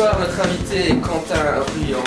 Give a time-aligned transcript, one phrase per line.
[0.00, 2.02] soir, notre invité est Quentin Ruyan,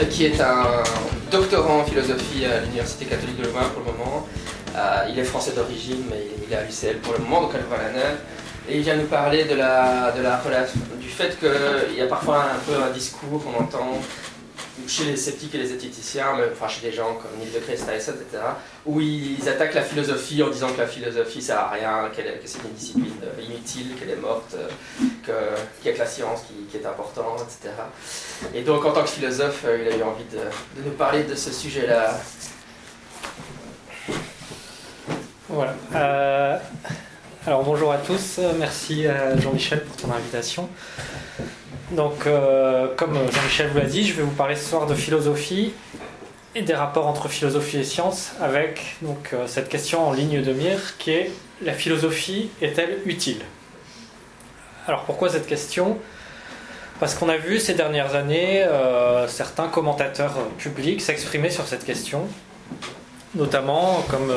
[0.00, 0.82] euh, qui est un
[1.30, 4.26] doctorant en philosophie à l'Université catholique de Louvain pour le moment.
[4.74, 7.58] Euh, il est français d'origine, mais il est à l'UCL pour le moment, donc à
[7.58, 8.18] Louvain-la-Neuve.
[8.68, 10.42] Et il vient nous parler de la, de la
[11.00, 14.00] du fait qu'il y a parfois un peu un discours qu'on entend
[14.88, 18.14] chez les sceptiques et les zététiciens, mais, enfin chez des gens comme Neil deGrasse Tyson,
[18.20, 18.42] etc.,
[18.86, 22.58] où ils attaquent la philosophie en disant que la philosophie sert à rien, que c'est
[22.58, 24.56] une discipline euh, inutile, qu'elle est morte,
[25.28, 27.74] euh, n'y a que la science qui, est importante, etc.
[28.54, 30.40] Et donc en tant que philosophe, euh, il a eu envie de,
[30.84, 32.18] nous parler de ce sujet-là.
[35.48, 35.74] Voilà.
[35.94, 36.58] Euh,
[37.46, 40.68] alors bonjour à tous, merci à Jean-Michel pour ton invitation.
[41.92, 45.72] Donc, euh, comme Jean-Michel vous l'a dit, je vais vous parler ce soir de philosophie
[46.54, 50.52] et des rapports entre philosophie et science avec donc, euh, cette question en ligne de
[50.52, 51.30] mire qui est
[51.62, 53.42] la philosophie est-elle utile?
[54.86, 55.98] Alors pourquoi cette question?
[57.00, 62.28] Parce qu'on a vu ces dernières années euh, certains commentateurs publics s'exprimer sur cette question,
[63.34, 64.32] notamment, comme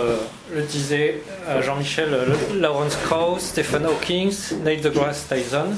[0.53, 1.21] le disait
[1.61, 2.09] Jean-Michel,
[2.55, 5.73] Lawrence Krauss, Stephen Hawking, Neil deGrasse Tyson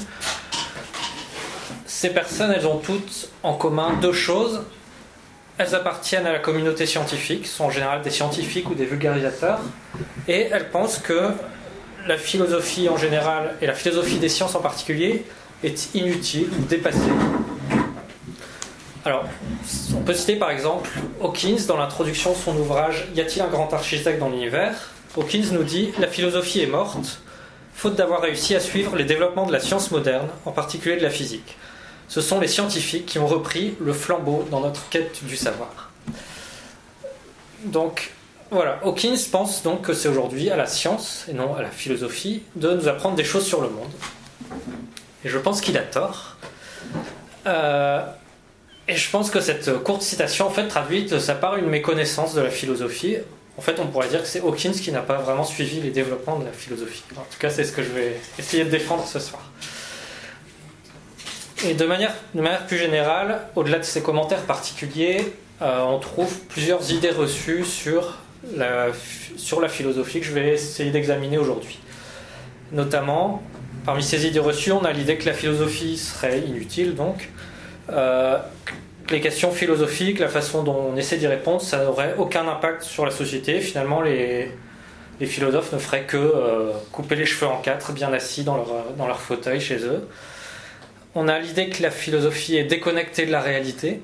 [1.98, 4.62] ces personnes, elles ont toutes en commun deux choses.
[5.58, 9.58] Elles appartiennent à la communauté scientifique, sont en général des scientifiques ou des vulgarisateurs,
[10.28, 11.32] et elles pensent que
[12.08, 15.24] la philosophie en général, et la philosophie des sciences en particulier,
[15.62, 16.98] est inutile ou dépassée.
[19.04, 19.24] Alors,
[19.96, 20.90] on peut citer par exemple
[21.22, 24.90] Hawkins dans l'introduction de son ouvrage Y a-t-il un grand architecte dans l'univers?
[25.16, 27.20] Hawkins nous dit La philosophie est morte,
[27.74, 31.10] faute d'avoir réussi à suivre les développements de la science moderne, en particulier de la
[31.10, 31.56] physique
[32.08, 35.90] ce sont les scientifiques qui ont repris le flambeau dans notre quête du savoir.
[37.64, 38.12] Donc
[38.50, 42.42] voilà, Hawkins pense donc que c'est aujourd'hui à la science et non à la philosophie
[42.56, 43.90] de nous apprendre des choses sur le monde.
[45.24, 46.36] Et je pense qu'il a tort.
[47.46, 48.02] Euh,
[48.86, 52.34] et je pense que cette courte citation en fait traduit de sa part une méconnaissance
[52.34, 53.18] de la philosophie.
[53.58, 56.38] En fait, on pourrait dire que c'est Hawkins qui n'a pas vraiment suivi les développements
[56.38, 57.02] de la philosophie.
[57.16, 59.42] En tout cas, c'est ce que je vais essayer de défendre ce soir.
[61.66, 66.32] Et de manière, de manière plus générale, au-delà de ces commentaires particuliers, euh, on trouve
[66.48, 68.18] plusieurs idées reçues sur
[69.36, 71.78] sur la philosophie que je vais essayer d'examiner aujourd'hui.
[72.72, 73.42] Notamment,
[73.84, 77.28] parmi ces idées reçues, on a l'idée que la philosophie serait inutile, donc.
[77.90, 78.38] Euh,
[79.10, 83.06] les questions philosophiques, la façon dont on essaie d'y répondre, ça n'aurait aucun impact sur
[83.06, 83.60] la société.
[83.60, 84.52] Finalement, les,
[85.22, 88.66] philosophes ne feraient que euh, couper les cheveux en quatre, bien assis dans
[88.98, 90.06] dans leur fauteuil chez eux
[91.14, 94.00] on a l'idée que la philosophie est déconnectée de la réalité.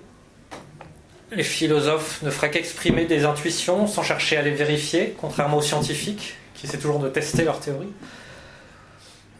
[1.32, 6.36] Les philosophes ne feraient qu'exprimer des intuitions sans chercher à les vérifier, contrairement aux scientifiques
[6.54, 7.92] qui essaient toujours de tester leurs théories.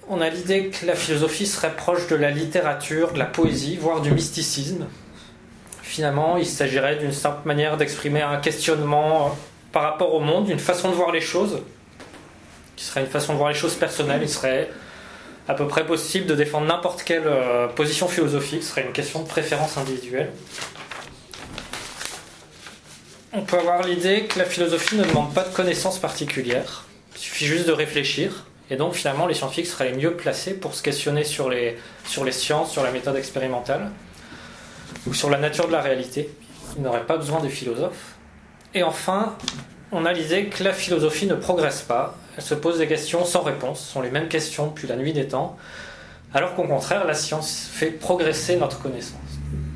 [0.08, 4.00] On a l'idée que la philosophie serait proche de la littérature, de la poésie, voire
[4.00, 4.86] du mysticisme.
[5.82, 9.36] Finalement, il s'agirait d'une simple manière d'exprimer un questionnement
[9.72, 11.60] par rapport au monde, une façon de voir les choses,
[12.76, 14.20] qui serait une façon de voir les choses personnelles.
[14.22, 14.70] Il serait
[15.48, 19.22] à peu près possible de défendre n'importe quelle euh, position philosophique, ce serait une question
[19.22, 20.30] de préférence individuelle.
[23.36, 26.84] On peut avoir l'idée que la philosophie ne demande pas de connaissances particulières,
[27.16, 30.76] il suffit juste de réfléchir, et donc finalement les scientifiques seraient les mieux placés pour
[30.76, 31.76] se questionner sur les,
[32.30, 33.90] sciences, sur la méthode expérimentale,
[35.08, 36.30] ou sur la nature de la réalité.
[36.76, 38.14] Ils n'auraient pas besoin des philosophes.
[38.72, 39.36] Et enfin,
[39.90, 43.42] on a l'idée que la philosophie ne progresse pas, elle se pose des questions sans
[43.42, 45.56] réponse, ce sont les mêmes questions depuis la nuit des temps,
[46.32, 49.18] alors qu'au contraire, la science fait progresser notre connaissance.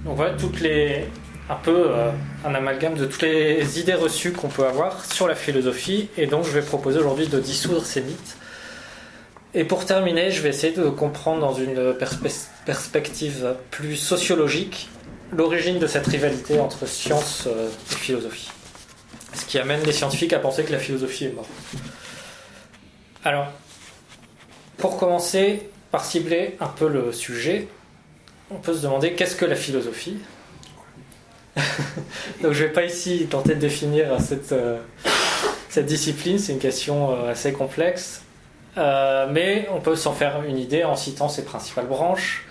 [0.04, 1.08] Donc voilà toutes les,
[1.48, 2.10] un peu euh,
[2.44, 6.44] un amalgame de toutes les idées reçues qu'on peut avoir sur la philosophie, et donc
[6.44, 8.36] je vais proposer aujourd'hui de dissoudre ces mythes.
[9.54, 11.94] Et pour terminer, je vais essayer de comprendre dans une
[12.66, 14.90] perspective plus sociologique
[15.32, 18.50] l'origine de cette rivalité entre science euh, et philosophie.
[19.34, 21.48] Ce qui amène les scientifiques à penser que la philosophie est morte.
[23.24, 23.48] Alors,
[24.76, 27.68] pour commencer par cibler un peu le sujet,
[28.50, 30.18] on peut se demander qu'est-ce que la philosophie?
[32.42, 34.78] Donc je ne vais pas ici tenter de définir cette, euh,
[35.76, 38.22] discipline, c'est une question euh, assez complexe,
[38.76, 42.44] euh, mais on peut s'en faire une idée en citant ses principales branches.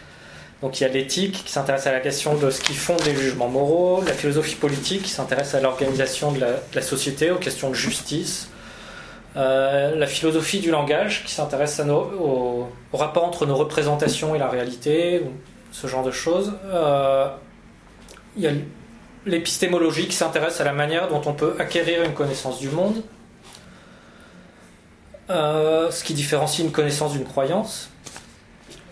[0.62, 3.16] Donc il y a l'éthique qui s'intéresse à la question de ce qui fonde les
[3.16, 6.40] jugements moraux, la philosophie politique qui s'intéresse à l'organisation de,
[6.74, 8.50] la, société, aux questions de justice,
[9.36, 15.22] la philosophie du langage qui s'intéresse au, rapport entre nos représentations et la réalité,
[15.72, 16.54] ce genre de choses.
[18.36, 18.52] Il y a
[19.28, 23.04] l'épistémologie qui s'intéresse à la manière dont on peut acquérir une connaissance du monde,
[25.30, 27.90] euh, ce qui différencie une connaissance d'une croyance.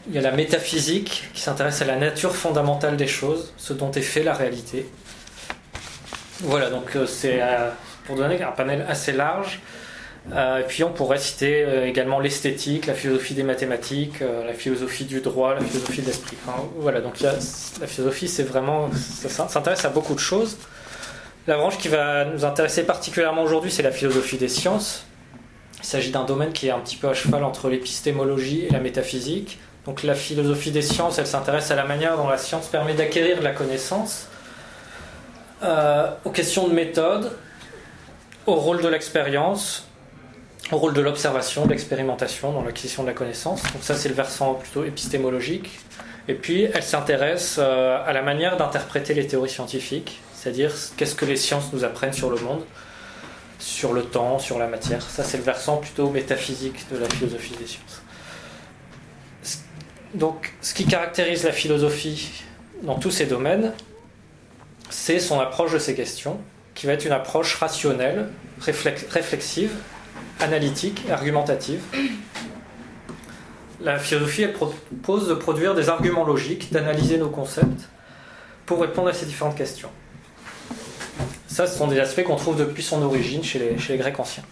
[0.08, 3.92] Il y a la métaphysique qui s'intéresse à la nature fondamentale des choses, ce dont
[3.92, 4.88] est fait la réalité.
[6.42, 7.72] Voilà, donc euh, c'est euh,
[8.06, 9.62] pour donner un panel assez large.
[10.34, 15.22] Euh, et puis on pourrait citer également l'esthétique, la philosophie des mathématiques, la philosophie du
[15.22, 16.38] droit, la philosophie de l'esprit.
[16.78, 17.32] voilà, donc la
[17.88, 20.58] philosophie, c'est vraiment, ça s'intéresse à beaucoup de choses.
[21.48, 25.06] La branche qui va nous intéresser particulièrement aujourd'hui, c'est la philosophie des sciences.
[25.80, 28.80] Il s'agit d'un domaine qui est un petit peu à cheval entre l'épistémologie et la
[28.80, 29.60] métaphysique.
[29.86, 33.38] Donc la philosophie des sciences, elle s'intéresse à la manière dont la science permet d'acquérir
[33.38, 34.28] de la connaissance,
[35.62, 37.32] euh, aux questions de méthode,
[38.48, 39.88] au rôle de l'expérience,
[40.72, 43.62] au rôle de l'observation, de l'expérimentation dans l'acquisition de la connaissance.
[43.74, 45.70] Donc ça c'est le versant plutôt épistémologique.
[46.28, 51.26] Et puis elle s'intéresse euh, à la manière d'interpréter les théories scientifiques, c'est-à-dire qu'est-ce que
[51.26, 52.64] les sciences nous apprennent sur le monde
[53.60, 55.02] sur le temps, sur la matière.
[55.02, 58.02] Ça, c'est le versant plutôt métaphysique de la philosophie des sciences.
[60.14, 62.44] Donc, ce qui caractérise la philosophie
[62.84, 63.74] dans tous ces domaines,
[64.90, 66.40] c'est son approche de ces questions,
[66.74, 68.30] qui va être une approche rationnelle,
[68.60, 69.72] réflexive,
[70.40, 71.82] analytique, argumentative.
[73.82, 77.90] La philosophie, elle propose de produire des arguments logiques, d'analyser nos concepts
[78.66, 79.90] pour répondre à ces différentes questions.
[81.48, 84.44] Ça, ce sont des aspects qu'on trouve depuis son origine chez les, Grecs anciens.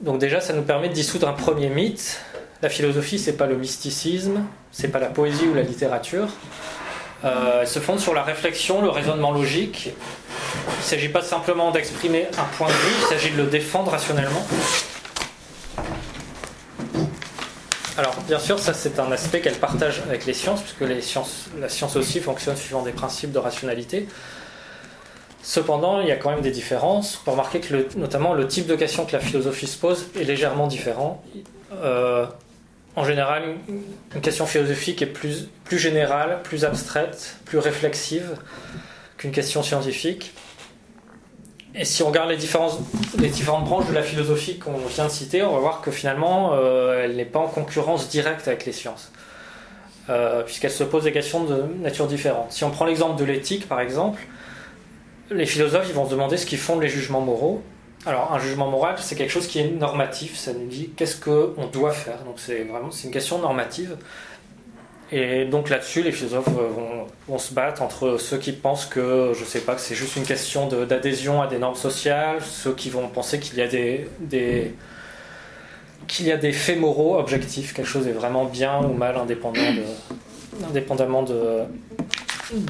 [0.00, 2.20] Donc déjà, ça nous permet de dissoudre un premier mythe.
[2.62, 6.28] La philosophie, c'est pas le mysticisme, c'est pas la poésie ou la littérature.
[7.24, 9.90] Euh, elle se fonde sur la réflexion, le raisonnement logique.
[10.54, 13.90] Il ne s'agit pas simplement d'exprimer un point de vue, il s'agit de le défendre
[13.90, 14.46] rationnellement.
[17.98, 21.96] Alors, bien sûr, ça c'est un aspect qu'elle partage avec les sciences, puisque la science
[21.96, 24.08] aussi fonctionne suivant des principes de rationalité.
[25.42, 27.22] Cependant, il y a quand même des différences.
[27.26, 30.66] On remarquer que notamment le type de question que la philosophie se pose est légèrement
[30.66, 31.22] différent.
[31.74, 32.26] Euh,
[32.96, 33.56] en général,
[34.14, 38.36] une question philosophique est plus générale, plus abstraite, plus réflexive
[39.20, 40.32] qu'une question scientifique.
[41.74, 45.52] Et si on regarde les, différentes branches de la philosophie qu'on vient de citer, on
[45.52, 49.12] va voir que finalement, euh, elle n'est pas en concurrence directe avec les sciences,
[50.08, 52.50] euh, puisqu'elle se pose des questions de nature différente.
[52.50, 54.22] Si on prend l'exemple de l'éthique, par exemple,
[55.30, 57.62] les philosophes ils vont se demander ce qu'ils font les jugements moraux.
[58.06, 61.66] Alors, un jugement moral, c'est quelque chose qui est normatif, ça nous dit qu'est-ce qu'on
[61.66, 62.24] doit faire.
[62.24, 63.98] Donc, c'est vraiment une question normative.
[65.12, 69.44] Et donc là-dessus, les philosophes vont, vont, se battre entre ceux qui pensent que, je
[69.44, 73.08] sais pas, que c'est juste une question d'adhésion à des normes sociales, ceux qui vont
[73.08, 74.72] penser qu'il y a des, des
[76.06, 79.60] qu'il y a des faits moraux objectifs, quelque chose est vraiment bien ou mal indépendant
[79.60, 81.64] de, indépendamment de,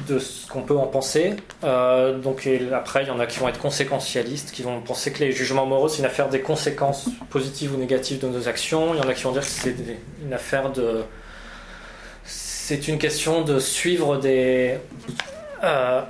[0.07, 1.33] de ce qu'on peut en penser.
[1.63, 5.19] Euh, donc après, il y en a qui vont être conséquentialistes, qui vont penser que
[5.19, 8.93] les jugements moraux, c'est une affaire des conséquences positives ou négatives de nos actions.
[8.93, 9.75] Il y en a qui vont dire que c'est
[10.23, 11.03] une affaire de...
[12.63, 14.77] C'est une question de suivre des...
[15.63, 16.01] Euh,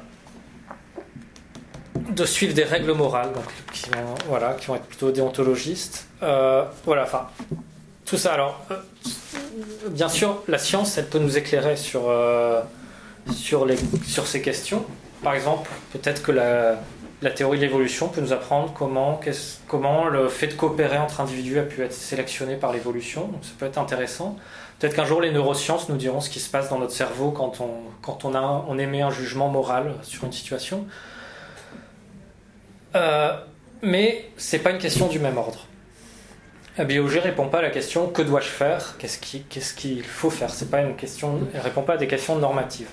[1.95, 6.07] de suivre des règles morales, donc qui vont, voilà, qui vont être plutôt déontologistes.
[6.21, 7.29] Euh, voilà, enfin,
[8.05, 8.33] tout ça.
[8.33, 8.65] Alors,
[9.91, 12.11] bien sûr, la science, elle peut nous éclairer sur
[13.33, 14.85] sur, les, sur ces questions.
[15.23, 16.75] Par exemple, peut-être que la,
[17.21, 19.21] la, théorie de l'évolution peut nous apprendre comment,
[19.69, 23.27] comment le fait de coopérer entre individus a pu être sélectionné par l'évolution.
[23.27, 24.37] Donc ça peut être intéressant.
[24.81, 27.61] Peut-être qu'un jour les neurosciences nous diront ce qui se passe dans notre cerveau quand
[27.61, 30.87] on, a, on émet un jugement moral sur une situation.
[32.95, 33.37] Euh,
[33.83, 35.67] mais c'est pas une question du même ordre.
[36.79, 40.31] La biologie répond pas à la question que dois-je faire, qu'est-ce qu'il ce qu'il faut
[40.31, 40.49] faire?
[40.49, 42.89] C'est pas une question, elle répond pas à des questions normatives.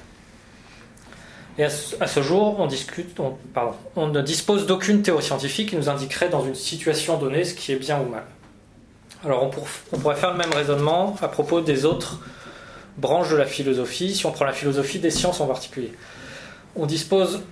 [1.57, 3.19] Et à ce, jour, on, discute,
[3.55, 7.55] pardon, on ne dispose d'aucune théorie scientifique qui nous indiquerait dans une situation donnée ce
[7.55, 8.25] qui est bien ou mal.
[9.25, 9.51] Alors
[9.93, 12.21] on, pourrait faire le même raisonnement à propos des autres
[12.97, 15.93] branches de la philosophie, si on prend la philosophie des sciences en particulier.
[16.77, 17.43] On dispose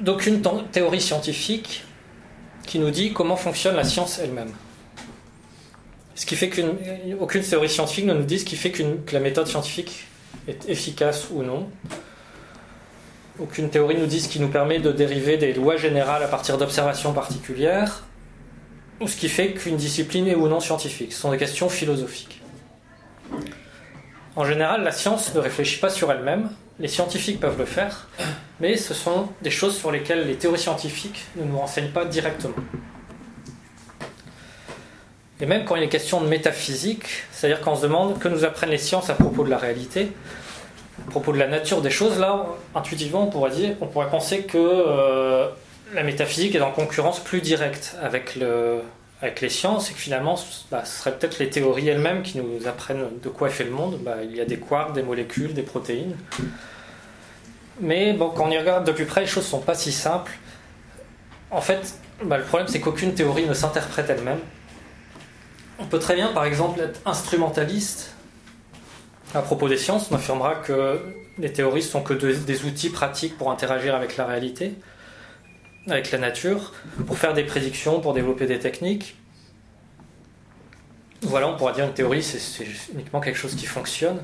[0.00, 0.42] d'aucune
[0.72, 1.84] théorie scientifique
[2.66, 4.52] qui nous dit comment fonctionne la science elle-même.
[6.16, 10.06] Ce qui fait théorie scientifique ne nous dit ce qui fait que la méthode scientifique
[10.48, 11.68] est efficace ou non.
[13.38, 16.56] Aucune théorie nous dit ce qui nous permet de dériver des lois générales à partir
[16.56, 18.04] d'observations particulières,
[19.00, 21.12] ou ce qui fait qu'une discipline est ou non scientifique.
[21.12, 22.40] Ce sont des questions philosophiques.
[24.36, 26.50] En général, la science ne réfléchit pas sur elle-même.
[26.80, 28.08] Les scientifiques peuvent le faire,
[28.58, 32.54] mais ce sont des choses sur lesquelles les théories scientifiques ne nous renseignent pas directement.
[35.40, 38.44] Et même quand il est question de métaphysique, c'est-à-dire quand on se demande que nous
[38.44, 40.12] apprennent les sciences à propos de la réalité,
[41.06, 44.42] à propos de la nature des choses, là, intuitivement, on pourrait, dire, on pourrait penser
[44.42, 45.48] que euh,
[45.94, 48.80] la métaphysique est en concurrence plus directe avec, le,
[49.22, 50.38] avec les sciences, c'est que finalement,
[50.70, 53.70] bah, ce serait peut-être les théories elles-mêmes qui nous apprennent de quoi est fait le
[53.70, 53.98] monde.
[54.02, 56.16] Bah, il y a des quarks, des molécules, des protéines.
[57.80, 59.92] Mais bon, quand on y regarde de plus près, les choses ne sont pas si
[59.92, 60.32] simples.
[61.50, 64.40] En fait, bah, le problème, c'est qu'aucune théorie ne s'interprète elle-même.
[65.78, 68.12] On peut très bien, par exemple, être instrumentaliste
[69.32, 70.08] à propos des sciences.
[70.10, 71.00] On affirmera que
[71.38, 74.74] les théories sont que des outils pratiques pour interagir avec la réalité
[75.88, 76.72] avec la nature,
[77.06, 79.16] pour faire des prédictions, pour développer des techniques.
[81.22, 84.20] Voilà, on pourra dire une théorie, c'est uniquement quelque chose qui fonctionne.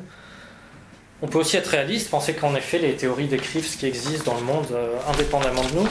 [1.22, 4.34] On peut aussi être réaliste, penser qu'en effet les théories décrivent ce qui existe dans
[4.34, 5.88] le monde euh, indépendamment de nous.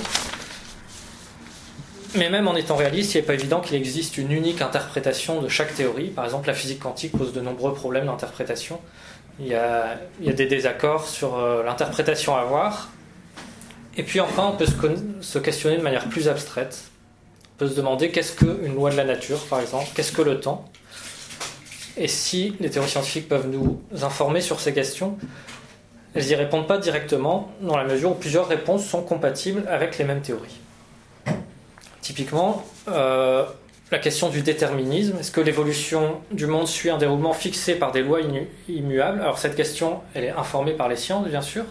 [2.15, 5.47] Mais même en étant réaliste, il n'est pas évident qu'il existe une unique interprétation de
[5.47, 6.07] chaque théorie.
[6.07, 8.79] Par exemple, la physique quantique pose de nombreux problèmes d'interprétation.
[9.39, 12.89] Il, y a des désaccords sur euh, l'interprétation à avoir,
[13.99, 14.65] et puis enfin, on peut
[15.19, 16.85] se questionner de manière plus abstraite.
[17.55, 20.39] On peut se demander qu'est-ce qu'une loi de la nature, par exemple, qu'est-ce que le
[20.39, 20.63] temps?
[21.97, 25.17] Et si les théories scientifiques peuvent nous informer sur ces questions,
[26.13, 30.05] elles n'y répondent pas directement, dans la mesure où plusieurs réponses sont compatibles avec les
[30.05, 30.61] mêmes théories.
[32.01, 33.43] Typiquement, euh,
[33.91, 38.03] la question du déterminisme, est-ce que l'évolution du monde suit un déroulement fixé par des
[38.03, 38.21] lois
[38.69, 39.19] immuables?
[39.19, 41.65] Alors cette question, elle est informée par les sciences, bien sûr,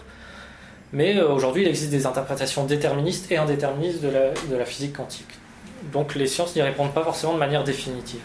[0.91, 4.09] mais euh, aujourd'hui, il existe des interprétations déterministes et indéterministes de
[4.55, 5.27] la, physique quantique.
[5.91, 8.21] Donc les sciences n'y répondent pas forcément de manière définitive.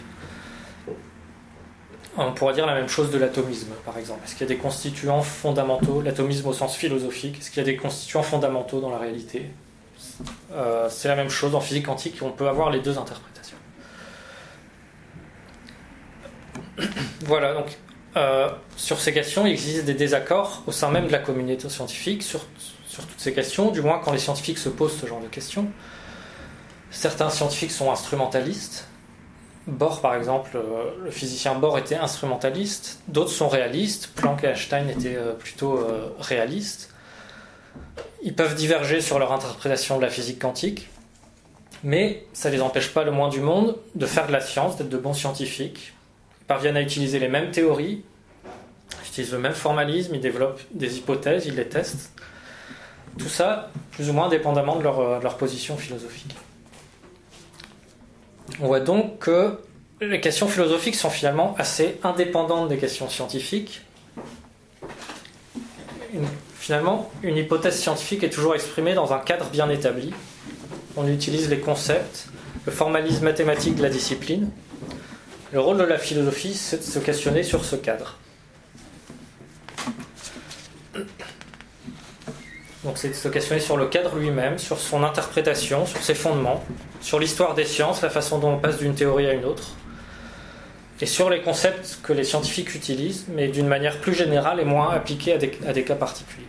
[2.17, 4.21] On pourrait dire la même chose de l'atomisme, par exemple.
[4.23, 7.65] Est-ce qu'il y a des constituants fondamentaux, l'atomisme au sens philosophique, est-ce qu'il y a
[7.65, 9.51] des constituants fondamentaux dans la réalité?
[10.53, 13.57] Euh, C'est la même chose en physique quantique, on peut avoir les deux interprétations.
[17.25, 17.77] voilà, donc
[18.15, 22.23] euh, sur ces questions, il existe des désaccords au sein même de la communauté scientifique
[22.23, 22.45] sur,
[22.87, 25.67] sur toutes ces questions, du moins quand les scientifiques se posent ce genre de questions.
[26.91, 28.87] Certains scientifiques sont instrumentalistes.
[29.67, 32.99] Bohr, par exemple, euh, le physicien Bohr était instrumentaliste.
[33.07, 34.11] D'autres sont réalistes.
[34.15, 35.79] Planck et Einstein étaient euh, plutôt
[36.19, 36.93] réalistes.
[38.23, 40.89] Ils peuvent diverger sur leur interprétation de la physique quantique,
[41.83, 44.77] mais ça ne les empêche pas le moins du monde de faire de la science,
[44.77, 45.94] d'être de bons scientifiques,
[46.47, 48.03] parviennent à utiliser les mêmes théories,
[49.07, 52.11] utilisent le même formalisme, ils développent des hypothèses, ils les testent.
[53.17, 56.35] Tout ça, plus ou moins dépendamment de leur, euh, leur position philosophique.
[58.59, 59.57] On voit donc que
[60.01, 63.81] les questions philosophiques sont finalement assez indépendantes des questions scientifiques.
[66.55, 70.13] finalement, une hypothèse scientifique est toujours exprimée dans un cadre bien établi.
[70.97, 72.27] On utilise les concepts,
[72.65, 74.49] le formalisme mathématique de la discipline,
[75.51, 78.17] le rôle de la philosophie, c'est de se questionner sur ce cadre.
[82.83, 86.63] Donc c'est de se questionner sur le cadre lui-même, sur son interprétation, sur ses fondements,
[87.01, 89.71] sur l'histoire des sciences, la façon dont on passe d'une théorie à une autre,
[91.01, 94.91] et sur les concepts que les scientifiques utilisent, mais d'une manière plus générale et moins
[94.91, 96.45] appliquée à des, cas particuliers.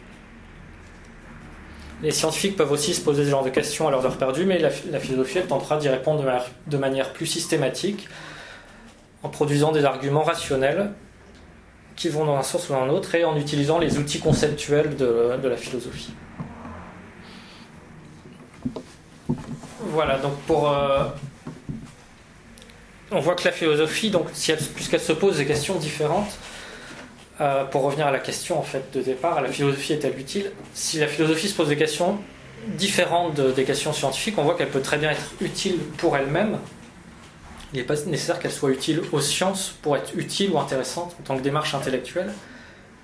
[2.02, 4.58] Les scientifiques peuvent aussi se poser ce genre de questions à leurs heures perdues, mais
[4.58, 6.22] la, philosophie elle tentera d'y répondre
[6.66, 8.08] de manière plus systématique,
[9.26, 10.92] en produisant des arguments rationnels
[11.96, 14.96] qui vont dans un sens ou dans un autre et en utilisant les outils conceptuels
[14.96, 16.14] de, la philosophie.
[19.80, 20.70] Voilà, donc pour.
[20.70, 21.04] Euh,
[23.10, 26.38] on voit que la philosophie, donc, puisqu'elle se pose des questions différentes,
[27.40, 30.52] euh, pour revenir à la question en fait de départ, la philosophie est-elle utile?
[30.72, 32.18] Si la philosophie se pose des questions
[32.66, 36.58] différentes des questions scientifiques, on voit qu'elle peut très bien être utile pour elle-même,
[37.72, 41.22] il n'est pas nécessaire qu'elle soit utile aux sciences pour être utile ou intéressante en
[41.24, 42.32] tant que démarche intellectuelle.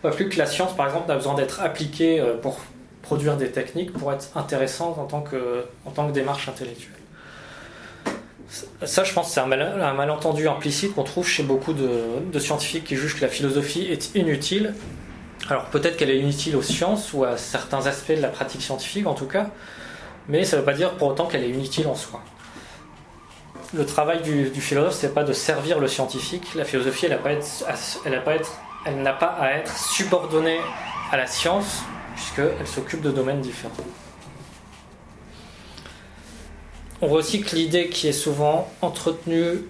[0.03, 2.61] Pas plus que la science, par exemple, n'a besoin d'être appliquée euh, pour
[3.03, 6.95] produire des techniques pour être intéressante en tant que, en tant que démarche intellectuelle.
[8.85, 13.17] Ça, je pense, c'est un, malentendu implicite qu'on trouve chez beaucoup de, scientifiques qui jugent
[13.17, 14.75] que la philosophie est inutile.
[15.49, 19.07] Alors peut-être qu'elle est inutile aux sciences ou à certains aspects de la pratique scientifique
[19.07, 19.51] en tout cas,
[20.29, 22.23] mais ça ne veut pas dire pour autant qu'elle est inutile en soi
[23.75, 26.55] le travail du, philosophe, c'est pas de servir le scientifique.
[26.55, 30.61] La philosophie, elle n'a pas, à être subordonnée
[31.11, 31.83] à la science,
[32.15, 33.73] puisqu'elle s'occupe de domaines différents.
[37.01, 39.65] On que l'idée qui est souvent entretenue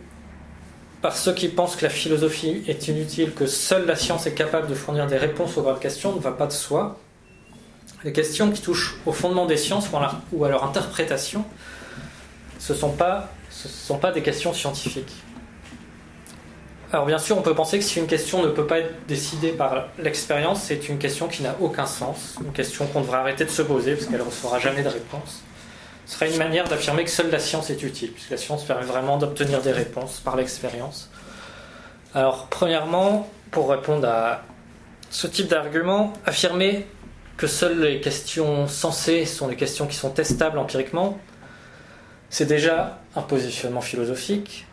[1.00, 4.68] par ceux qui pensent que la philosophie est inutile, que seule la science est capable
[4.68, 6.98] de fournir des réponses aux grandes questions, ne va pas de soi.
[8.04, 9.88] Les questions qui touchent au fondement des sciences
[10.32, 11.44] ou à leur interprétation,
[12.58, 13.30] ce ne sont pas
[13.68, 15.12] ce ne sont pas des questions scientifiques.
[16.92, 19.52] Alors bien sûr, on peut penser que si une question ne peut pas être décidée
[19.52, 23.50] par l'expérience, c'est une question qui n'a aucun sens, une question qu'on devrait arrêter de
[23.50, 25.42] se poser parce qu'elle ne recevra jamais de réponse.
[26.04, 29.16] serait une manière d'affirmer que seule la science est utile, puisque la science permet vraiment
[29.16, 31.08] d'obtenir des réponses par l'expérience.
[32.14, 34.42] Alors, premièrement, pour répondre à
[35.08, 36.86] ce type d'argument, affirmer
[37.38, 41.18] que seules les questions sensées sont les questions qui sont testables empiriquement,
[42.32, 44.66] c'est déjà un positionnement philosophique.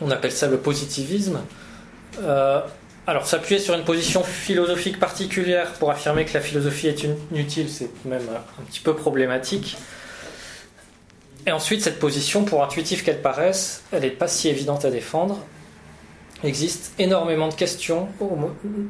[0.00, 1.40] On appelle ça le positivisme.
[2.20, 2.60] Euh,
[3.06, 7.88] alors, s'appuyer sur une position philosophique particulière pour affirmer que la philosophie est inutile, c'est
[8.04, 8.24] même
[8.58, 9.76] un petit peu problématique.
[11.46, 15.38] Et ensuite, cette position, pour intuitive qu'elle paraisse, elle n'est pas si évidente à défendre.
[16.42, 18.08] Il existe énormément de questions,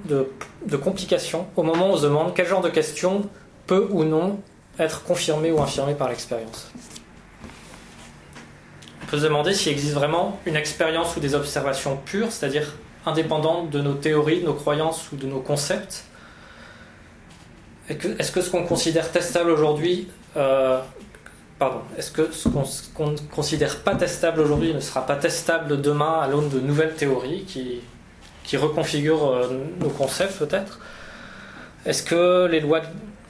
[0.06, 3.28] de, complications, au moment où on se demande quel genre de question
[3.66, 4.40] peut ou non
[4.78, 6.70] être confirmé ou infirmé par l'expérience.
[9.06, 12.74] On peut se demander s'il existe vraiment une expérience ou des observations pures, c'est-à-dire
[13.06, 16.02] indépendantes de nos théories, de nos croyances ou de nos concepts.
[17.88, 20.80] Est-ce que ce qu'on considère testable aujourd'hui euh,
[21.58, 26.20] pardon, est-ce que ce qu'on ne considère pas testable aujourd'hui ne sera pas testable demain
[26.20, 27.80] à l'aune de nouvelles théories qui,
[28.42, 30.80] qui reconfigurent euh, nos concepts peut-être?
[31.86, 32.82] Est-ce que les lois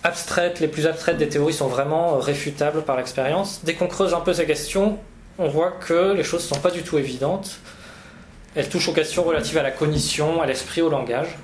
[0.02, 4.21] abstraites, les plus abstraites des théories sont vraiment réfutables par l'expérience Dès qu'on creuse un
[4.21, 4.99] peu ces questions,
[5.38, 7.59] on voit que les choses ne sont pas du tout évidentes.
[8.55, 11.37] Elles touchent aux questions relatives à la cognition, à l'esprit, au langage.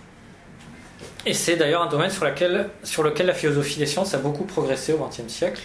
[1.26, 4.98] Et c'est d'ailleurs un domaine sur, lequel la philosophie des sciences a beaucoup progressé au
[4.98, 5.62] XXe siècle.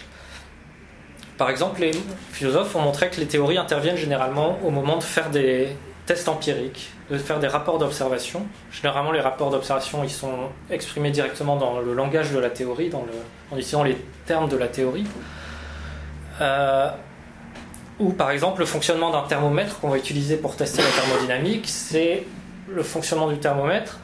[1.36, 1.92] Par exemple, les
[2.32, 5.68] philosophes ont montré que les théories interviennent généralement au moment de faire des
[6.06, 8.46] tests empiriques, de faire des rapports d'observation.
[8.70, 13.04] Généralement, les rapports d'observation, ils sont exprimés directement dans le langage de la théorie, dans
[13.50, 15.06] en utilisant les termes de la théorie.
[16.40, 16.90] Euh,
[17.98, 22.24] ou par exemple, le fonctionnement d'un thermomètre qu'on va utiliser pour tester la thermodynamique, c'est
[22.68, 23.98] le fonctionnement du thermomètre,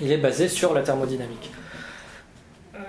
[0.00, 1.50] il est basé sur la thermodynamique.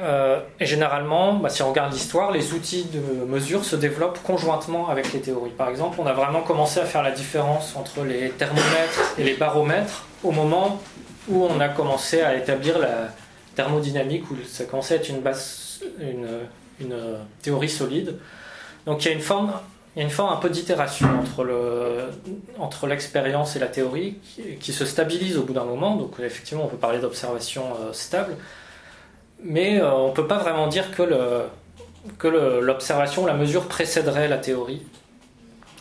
[0.01, 4.89] Euh, et généralement, bah, si on regarde l'histoire, les outils de mesure se développent conjointement
[4.89, 5.51] avec les théories.
[5.51, 9.35] Par exemple, on a vraiment commencé à faire la différence entre les thermomètres et les
[9.35, 10.81] baromètres au moment
[11.29, 13.09] où on a commencé à établir la
[13.55, 16.27] thermodynamique, où ça commençait à être une, base, une,
[16.79, 16.95] une
[17.41, 18.17] théorie solide.
[18.85, 19.53] Donc il y a une forme,
[19.95, 22.09] il y a une forme un peu d'itération entre, le,
[22.59, 24.17] entre l'expérience et la théorie
[24.59, 25.95] qui, se stabilise au bout d'un moment.
[25.95, 28.35] Donc effectivement, on peut parler d'observation euh, stable
[29.45, 31.03] mais euh, on ne peut pas vraiment dire que,
[32.61, 34.81] l'observation, la mesure précéderait la théorie.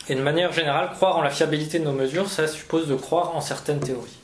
[0.08, 3.34] Et de manière générale, croire en la fiabilité de nos mesures, ça suppose de croire
[3.34, 4.18] en certaines théories.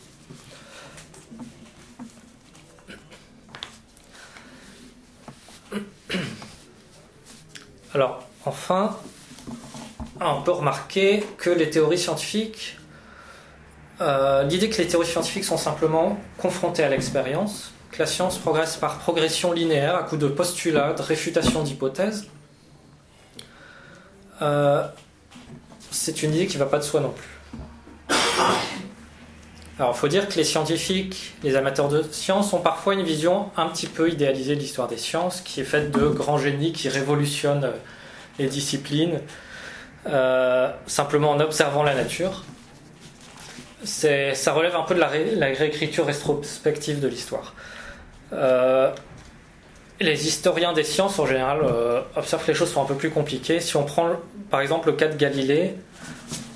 [7.94, 8.96] Alors, enfin,
[10.20, 12.78] on peut remarquer que les théories scientifiques,
[14.00, 18.76] euh, l'idée que les théories scientifiques sont simplement confrontées à l'expérience, que la science progresse
[18.76, 22.28] par progression linéaire à coup de postulats, de réfutation d'hypothèses,
[24.42, 24.86] euh,
[25.90, 27.28] c'est une idée qui ne va pas de soi non plus.
[29.78, 33.50] Alors, il faut dire que les scientifiques, les amateurs de sciences, ont parfois une vision
[33.56, 36.90] un petit peu idéalisée de l'histoire des sciences, qui est faite de grands génies qui
[36.90, 37.72] révolutionnent
[38.38, 39.20] les disciplines,
[40.08, 42.44] euh, simplement en observant la nature.
[43.84, 47.54] Ça relève un peu de la, réécriture rétrospective de l'histoire.
[48.32, 48.92] Euh,
[50.00, 53.10] les historiens des sciences en général euh, observent que les choses sont un peu plus
[53.10, 53.60] compliquées.
[53.60, 54.12] Si on prend
[54.50, 55.74] par exemple le cas de Galilée,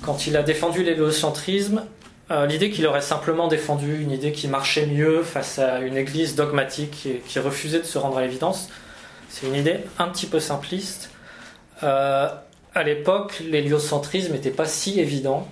[0.01, 1.83] quand il a défendu l'héliocentrisme,
[2.31, 6.35] euh, l'idée qu'il aurait simplement défendu une idée qui marchait mieux face à une église
[6.35, 8.69] dogmatique qui, refusait de se rendre à l'évidence,
[9.29, 11.11] c'est une idée un petit peu simpliste.
[12.75, 15.47] À l'époque, l'héliocentrisme n'était pas si évident.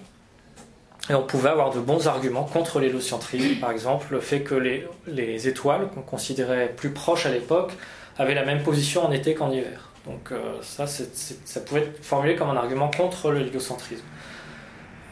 [1.10, 3.60] Et on pouvait avoir de bons arguments contre l'héliocentrisme.
[3.60, 7.74] Par exemple, le fait que les, les étoiles, qu'on considérait plus proches à l'époque,
[8.18, 9.90] avaient la même position en été qu'en hiver.
[10.06, 14.04] Donc euh, ça, ça pouvait être formulé comme un argument contre l'héliocentrisme.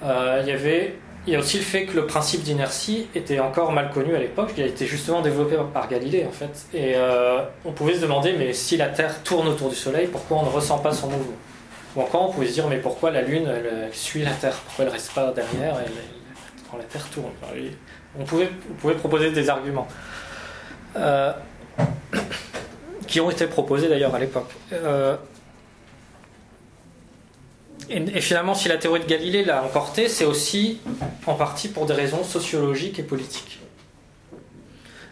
[0.03, 0.95] Euh, il y avait
[1.27, 4.19] il y a aussi le fait que le principe d'inertie était encore mal connu à
[4.19, 4.53] l'époque.
[4.57, 6.65] Il a été justement développé par Galilée, en fait.
[6.73, 10.37] Et euh, on pouvait se demander, mais si la Terre tourne autour du Soleil, pourquoi
[10.37, 11.35] on ne ressent pas son mouvement?
[11.95, 14.55] Ou encore, on pouvait se dire, mais pourquoi la Lune, elle, suit la Terre?
[14.65, 15.75] Pourquoi elle reste pas derrière
[16.69, 17.31] quand la Terre tourne
[18.19, 18.49] on pouvait,
[18.95, 19.87] proposer des arguments.
[20.97, 21.31] Euh,
[23.07, 24.51] qui ont été proposés d'ailleurs à l'époque.
[24.73, 25.17] Euh,
[27.89, 30.79] et, finalement, si la théorie de Galilée l'a emporté, c'est aussi
[31.25, 33.59] en partie pour des raisons sociologiques et politiques.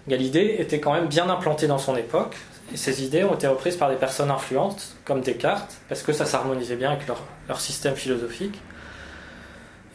[0.07, 2.37] Galilée était quand même bien implanté dans son époque,
[2.75, 6.75] ces idées ont été reprises par des personnes influentes, comme Descartes, parce que ça s'harmonisait
[6.75, 8.59] bien avec leur, leur, système philosophique.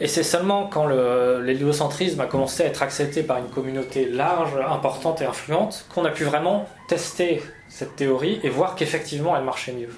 [0.01, 5.23] Et c'est seulement quand l'héliocentrisme a commencé à être accepté par une communauté large, importante
[5.23, 9.91] et influente, qu'on a pu vraiment tester cette théorie et voir qu'effectivement elle marchait mieux.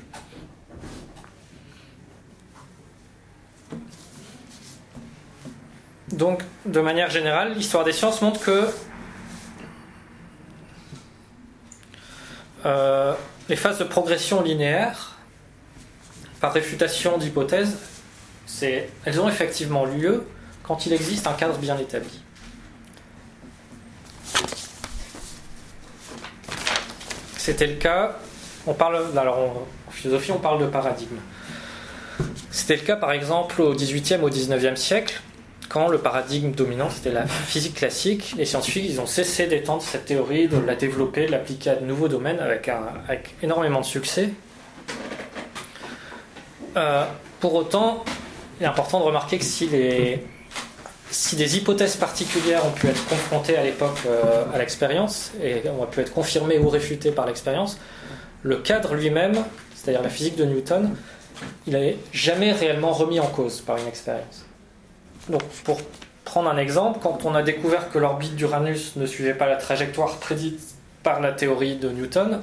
[6.13, 8.69] Donc, de manière générale, l'histoire des sciences montre que
[12.67, 13.15] euh,
[13.49, 15.17] les phases de progression linéaire,
[16.41, 17.79] par réfutation d'hypothèses,
[19.05, 20.27] elles ont effectivement lieu
[20.63, 22.23] quand il existe un cadre bien établi.
[27.37, 28.17] C'était le cas,
[28.67, 31.19] on parle, alors en philosophie on parle de paradigme.
[32.51, 35.21] C'était le cas par exemple au 18e, au 19e siècle,
[35.69, 40.07] quand le paradigme dominant c'était la physique classique, les scientifiques ils ont cessé d'étendre cette
[40.07, 42.71] théorie, de la développer, de l'appliquer à de nouveaux domaines avec,
[43.43, 44.31] énormément de succès.
[46.77, 47.05] Euh,
[47.41, 48.05] pour autant,
[48.61, 53.63] il est important de remarquer que si des hypothèses particulières ont pu être confrontées à
[53.63, 57.79] l'époque euh, à l'expérience et ont pu être confirmées ou réfutées par l'expérience,
[58.43, 60.95] le cadre lui-même, c'est-à-dire la physique de Newton,
[61.67, 64.46] il n'est jamais réellement remis en cause par une expérience.
[65.29, 65.81] Donc, pour
[66.25, 70.17] prendre un exemple, quand on a découvert que l'orbite d'Uranus ne suivait pas la trajectoire
[70.19, 70.61] prédite
[71.03, 72.43] par la théorie de Newton,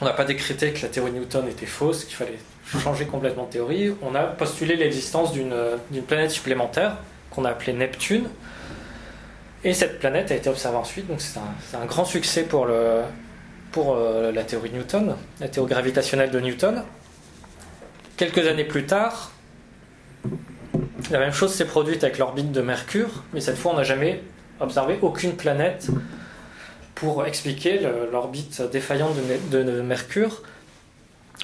[0.00, 3.44] on n'a pas décrété que la théorie de Newton était fausse, qu'il fallait changer complètement
[3.44, 3.94] de théorie.
[4.02, 6.96] On a postulé l'existence d'une planète supplémentaire
[7.30, 8.28] qu'on a appelée Neptune.
[9.62, 11.38] Et cette planète a été observée ensuite, donc c'est
[11.76, 13.02] un, grand succès pour euh,
[14.32, 16.82] la théorie de Newton, la théorie gravitationnelle de Newton.
[18.18, 19.32] Quelques années plus tard,
[21.10, 24.22] la même chose s'est produite avec l'orbite de Mercure, mais cette fois on n'a jamais
[24.60, 25.88] observé aucune planète
[26.94, 27.80] pour expliquer
[28.12, 29.16] l'orbite défaillante
[29.50, 30.42] de, Mercure.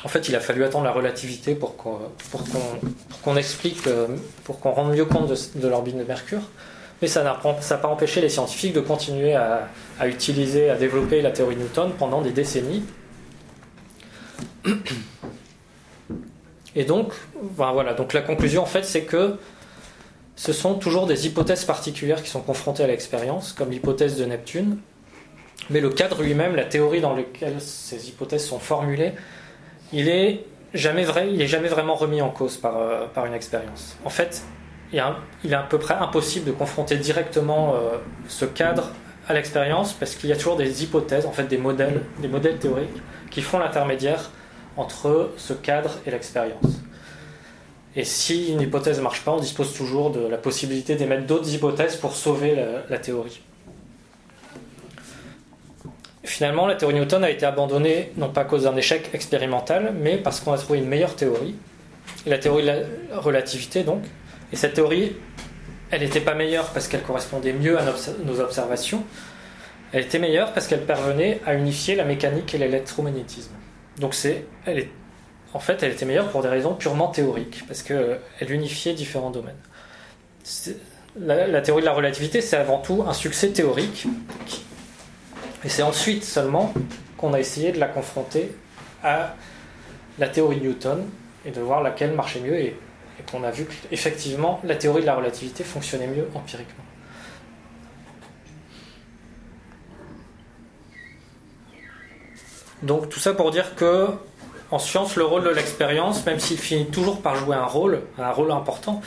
[0.04, 4.06] En fait, il a fallu attendre la relativité pour qu'on explique, euh,
[4.44, 6.42] pour qu'on rende mieux compte de, l'orbite de Mercure.
[7.02, 9.68] Mais ça n'a pas empêché les scientifiques de continuer à,
[9.98, 12.84] à, utiliser, à développer la théorie de Newton pendant des décennies.
[16.76, 17.12] Et donc,
[17.56, 19.36] voilà, donc la conclusion en fait, c'est que
[20.36, 24.78] ce sont toujours des hypothèses particulières qui sont confrontées à l'expérience, comme l'hypothèse de Neptune,
[25.68, 29.12] mais le cadre lui-même, la théorie dans laquelle ces hypothèses sont formulées,
[29.92, 33.34] il est jamais vrai, il est jamais vraiment remis en cause par, euh, par une
[33.34, 33.98] expérience.
[34.04, 34.42] En fait,
[34.92, 35.02] il est,
[35.44, 38.90] il est, à peu près impossible de confronter directement euh, ce cadre
[39.28, 42.58] à l'expérience parce qu'il y a toujours des hypothèses, en fait des modèles, des modèles
[42.58, 42.88] théoriques
[43.30, 44.30] qui font l'intermédiaire
[44.80, 46.80] entre ce cadre et l'expérience.
[47.96, 51.52] Et si une hypothèse ne marche pas, on dispose toujours de la possibilité d'émettre d'autres
[51.52, 52.56] hypothèses pour sauver
[52.88, 53.42] la, théorie.
[56.22, 60.16] Finalement, la théorie Newton a été abandonnée non pas à cause d'un échec expérimental, mais
[60.16, 61.56] parce qu'on a trouvé une meilleure théorie,
[62.26, 64.02] la théorie de la relativité donc.
[64.52, 65.16] Et cette théorie,
[65.90, 67.82] elle n'était pas meilleure parce qu'elle correspondait mieux à
[68.24, 69.04] nos observations,
[69.92, 73.52] elle était meilleure parce qu'elle parvenait à unifier la mécanique et l'électromagnétisme.
[73.98, 74.88] Donc c'est, elle est,
[75.52, 79.58] en fait, elle était meilleure pour des raisons purement théoriques, parce qu'elle unifiait différents domaines.
[81.18, 84.06] La, théorie de la relativité, c'est avant tout un succès théorique,
[85.64, 86.72] et c'est ensuite seulement
[87.18, 88.52] qu'on a essayé de la confronter
[89.02, 89.34] à
[90.18, 91.04] la théorie de Newton
[91.44, 92.66] et de voir laquelle marchait mieux, et,
[93.18, 96.84] et qu'on a vu qu'effectivement la théorie de la relativité fonctionnait mieux empiriquement.
[102.82, 104.08] Donc tout ça pour dire que
[104.70, 108.30] en science, le rôle de l'expérience, même s'il finit toujours par jouer un rôle, un
[108.30, 109.00] rôle important,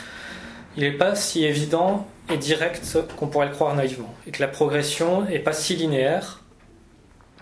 [0.75, 4.13] il n'est pas si évident et direct qu'on pourrait le croire naïvement.
[4.27, 6.41] Et que la progression n'est pas si linéaire.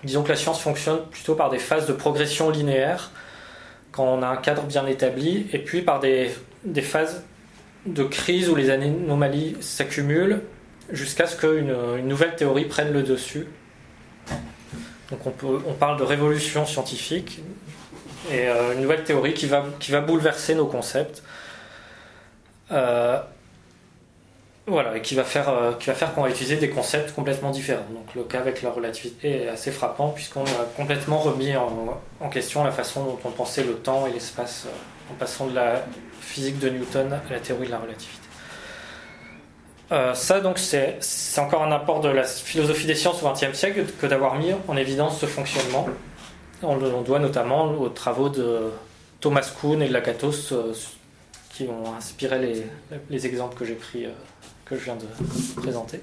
[0.03, 3.11] Disons que la science fonctionne plutôt par des phases de progression linéaire,
[3.91, 6.31] quand on a un cadre bien établi, et puis par des,
[6.81, 7.23] phases
[7.87, 10.41] de crise où les anomalies s'accumulent
[10.91, 13.47] jusqu'à ce qu'une une nouvelle théorie prenne le dessus
[15.11, 17.41] donc on, parle de révolution scientifique
[18.31, 19.61] et euh, une nouvelle théorie qui va,
[20.01, 21.21] bouleverser nos concepts.
[22.71, 23.19] Euh,
[24.67, 27.51] voilà, et qui va faire, euh, qui va faire qu'on va utiliser des concepts complètement
[27.51, 27.87] différents.
[27.93, 32.63] Donc le cas avec la relativité est assez frappant puisqu'on a complètement remis en, question
[32.63, 34.67] la façon dont on pensait le temps et l'espace
[35.11, 35.83] en passant de la
[36.21, 38.20] physique de Newton à la théorie de la relativité.
[39.91, 43.83] Euh, ça, donc, c'est encore un apport de la philosophie des sciences au XXe siècle
[43.99, 45.87] que d'avoir mis en évidence ce fonctionnement.
[46.63, 48.71] On le doit notamment aux travaux de
[49.19, 50.73] Thomas Kuhn et de Lakatos euh,
[51.49, 52.65] qui ont inspiré les,
[53.09, 54.11] les exemples que j'ai pris, euh,
[54.63, 55.99] que je viens de présenter.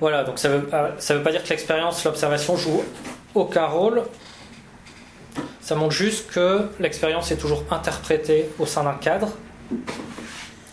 [0.00, 2.82] Voilà, donc ça ne veut pas dire que l'expérience, l'observation joue
[3.34, 4.04] aucun rôle.
[5.60, 9.28] Ça montre juste que l'expérience est toujours interprétée au sein d'un cadre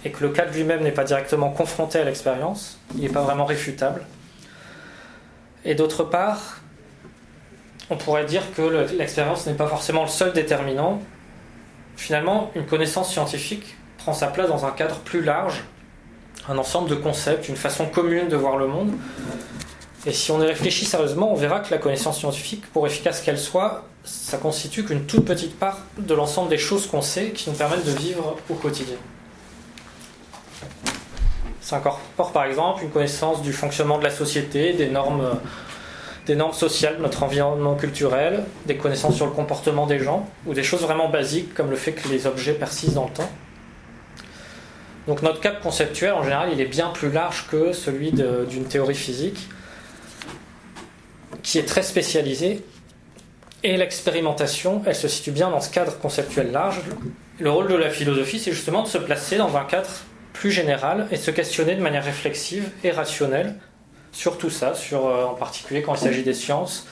[0.05, 3.45] et que le cadre lui-même n'est pas directement confronté à l'expérience, il n'est pas vraiment
[3.45, 4.03] réfutable.
[5.65, 6.61] Et d'autre part,
[7.89, 11.01] on pourrait dire que l'expérience n'est pas forcément le seul déterminant.
[11.97, 15.63] Finalement, une connaissance scientifique prend sa place dans un cadre plus large,
[16.47, 18.91] un ensemble de concepts, une façon commune de voir le monde.
[20.05, 23.39] Et si on y réfléchit sérieusement, on verra que la connaissance scientifique, pour efficace qu'elle
[23.39, 27.55] soit, ça constitue qu'une toute petite part de l'ensemble des choses qu'on sait qui nous
[27.55, 28.97] permettent de vivre au quotidien.
[31.62, 35.39] Ça incorpore par exemple une connaissance du fonctionnement de la société, des normes,
[36.25, 40.63] des normes sociales, notre environnement culturel, des connaissances sur le comportement des gens, ou des
[40.63, 43.30] choses vraiment basiques comme le fait que les objets persistent dans le temps.
[45.08, 48.95] Donc notre cap conceptuel, en général, il est bien plus large que celui d'une théorie
[48.95, 49.47] physique,
[51.43, 52.63] qui est très spécialisée.
[53.63, 56.82] Et l'expérimentation, elle se situe bien dans ce cadre conceptuel large.
[57.39, 59.89] Le rôle de la philosophie, c'est justement de se placer dans un cadre
[60.36, 63.56] plus général et se questionner de manière réflexive et rationnelle
[64.12, 66.88] sur tout ça, euh, en particulier quand il s'agit des sciences,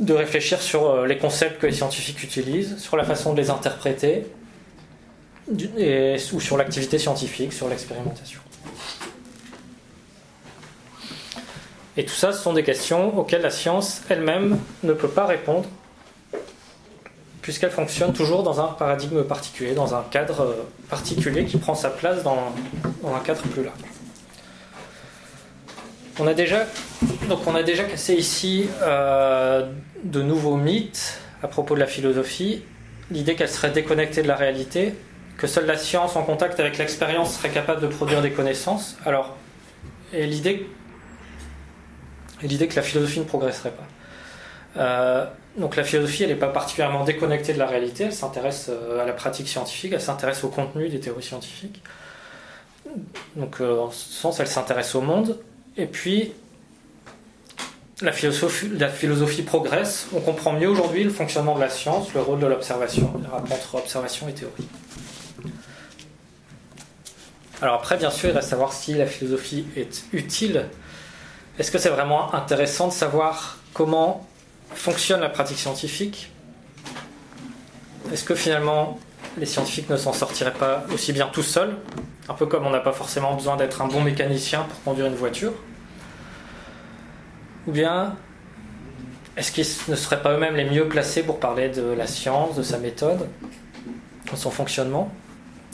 [0.00, 3.50] de réfléchir sur euh, les concepts que les scientifiques utilisent, sur la façon de les
[3.50, 4.26] interpréter,
[5.50, 8.40] ou sur l'activité scientifique, sur l'expérimentation.
[11.96, 15.68] Et tout ça, ce sont des questions auxquelles la science elle-même ne peut pas répondre,
[17.48, 21.88] puisqu'elle fonctionne toujours dans un paradigme particulier, dans un cadre euh, particulier qui prend sa
[21.88, 22.52] place dans,
[23.06, 23.78] un cadre plus large.
[26.18, 26.66] On a déjà,
[27.26, 29.66] donc on a déjà cassé ici euh,
[30.04, 32.64] de nouveaux mythes à propos de la philosophie,
[33.10, 34.92] l'idée qu'elle serait déconnectée de la réalité,
[35.38, 38.98] que seule la science en contact avec l'expérience serait capable de produire des connaissances.
[39.06, 39.38] Alors,
[40.12, 40.68] et l'idée,
[42.42, 43.86] l'idée que la philosophie ne progresserait pas.
[44.76, 45.26] Euh,
[45.58, 49.06] donc la philosophie, elle n'est pas particulièrement déconnectée de la réalité, elle s'intéresse euh, à
[49.06, 51.82] la pratique scientifique, elle s'intéresse au contenu des théories scientifiques.
[53.36, 55.38] Donc euh, en ce sens, elle s'intéresse au monde.
[55.76, 56.32] Et puis,
[58.00, 62.20] la philosophie, la philosophie progresse, on comprend mieux aujourd'hui le fonctionnement de la science, le
[62.20, 64.68] rôle de l'observation, le rapport entre observation et théorie.
[67.60, 70.66] Alors après, bien sûr, il reste à savoir si la philosophie est utile.
[71.58, 74.24] Est-ce que c'est vraiment intéressant de savoir comment
[74.78, 76.30] fonctionne la pratique scientifique
[78.12, 78.98] Est-ce que finalement
[79.36, 81.76] les scientifiques ne s'en sortiraient pas aussi bien tout seuls
[82.28, 85.14] Un peu comme on n'a pas forcément besoin d'être un bon mécanicien pour conduire une
[85.14, 85.52] voiture
[87.66, 88.16] Ou bien
[89.36, 92.62] est-ce qu'ils ne seraient pas eux-mêmes les mieux placés pour parler de la science, de
[92.64, 93.28] sa méthode,
[94.32, 95.12] de son fonctionnement?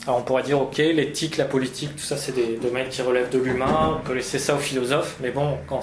[0.05, 3.31] Alors on pourrait dire, ok, l'éthique, la politique, tout ça, c'est des domaines qui relèvent
[3.31, 5.81] de l'humain, on peut laisser ça aux philosophes, mais bon, quand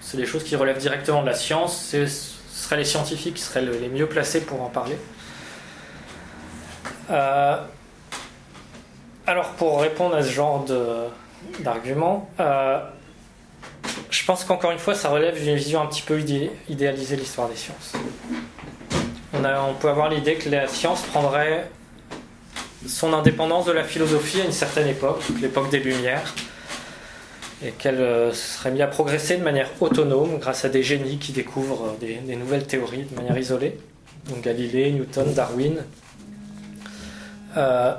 [0.00, 2.29] c'est des choses qui relèvent directement de la science, ce
[2.70, 4.96] seraient les scientifiques qui seraient les mieux placés pour en parler.
[7.10, 7.56] Euh,
[9.26, 10.64] alors pour répondre à ce genre
[11.58, 12.78] d'argument, euh,
[14.08, 16.20] je pense qu'encore une fois, ça relève d'une vision un petit peu
[16.68, 17.94] idéalisée de l'histoire des sciences.
[19.32, 21.68] On, on peut avoir l'idée que la science prendrait
[22.86, 26.34] son indépendance de la philosophie à une certaine époque, l'époque des Lumières,
[27.62, 31.32] et qu'elle euh, serait mise à progresser de manière autonome grâce à des génies qui
[31.32, 33.78] découvrent euh, des, nouvelles théories de manière isolée,
[34.28, 35.84] donc Galilée, Newton, Darwin.
[37.56, 37.94] Euh,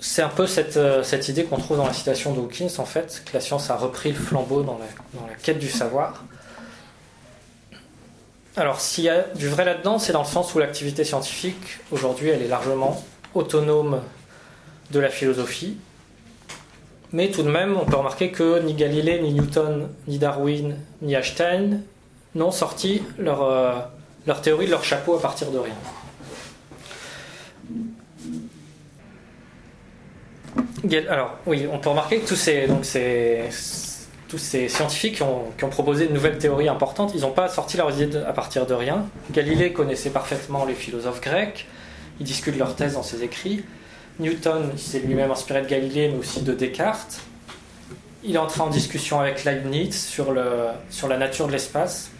[0.00, 3.40] c'est un peu cette, idée qu'on trouve dans la citation d'Hawkins, en fait, que la
[3.40, 4.86] science a repris le flambeau dans la,
[5.20, 6.24] dans la quête du savoir.
[8.56, 12.30] Alors, s'il y a du vrai là-dedans, c'est dans le sens où l'activité scientifique, aujourd'hui,
[12.30, 14.00] elle est largement autonome
[14.90, 15.76] de la philosophie.
[17.12, 21.14] Mais tout de même, on peut remarquer que ni Galilée, ni Newton, ni Darwin, ni
[21.14, 21.82] Einstein
[22.34, 23.72] n'ont sorti leur, euh,
[24.26, 25.74] leur théorie de leur chapeau à partir de rien.
[31.08, 32.68] Alors, oui, on peut remarquer que tous ces,
[34.68, 38.32] scientifiques qui ont, proposé de nouvelles théories importantes, ils n'ont pas sorti leurs idées à
[38.32, 39.06] partir de rien.
[39.32, 41.66] Galilée connaissait parfaitement les philosophes grecs,
[42.20, 43.64] il discute leurs thèses dans ses écrits.
[44.18, 47.20] Newton s'est lui-même inspiré de Galilée, mais aussi de Descartes.
[48.24, 52.10] Il est entré en discussion avec Leibniz sur, la nature de l'espace.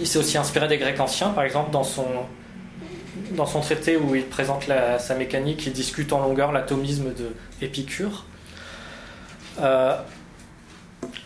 [0.00, 4.64] Il s'est aussi inspiré des Grecs anciens, par exemple, dans son, traité où il présente
[4.98, 8.24] sa mécanique, il discute en longueur l'atomisme de Épicure.
[9.60, 9.96] Euh,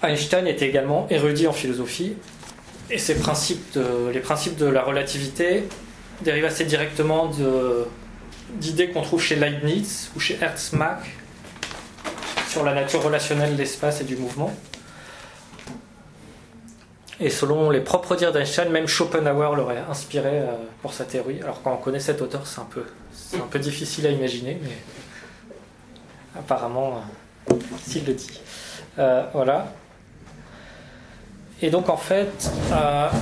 [0.02, 2.14] Einstein était également érudit en philosophie,
[2.90, 3.78] et ses principes
[4.12, 5.64] les principes de la relativité
[6.22, 7.30] dérivent assez directement
[8.50, 11.02] d'idées qu'on trouve chez Leibniz ou chez Ernst Mach
[12.48, 14.52] sur la nature relationnelle de l'espace et du mouvement.
[17.20, 20.46] Et selon les propres dires d'Einstein, même Schopenhauer l'aurait inspiré euh,
[20.82, 21.40] pour sa théorie.
[21.40, 22.84] Alors quand on connaît cet auteur, c'est un peu,
[23.36, 24.76] un peu difficile à imaginer, mais
[26.36, 27.02] apparemment,
[27.50, 28.40] euh, s'il le dit.
[28.98, 29.72] Euh, voilà.
[31.60, 33.12] Et donc en fait, bah,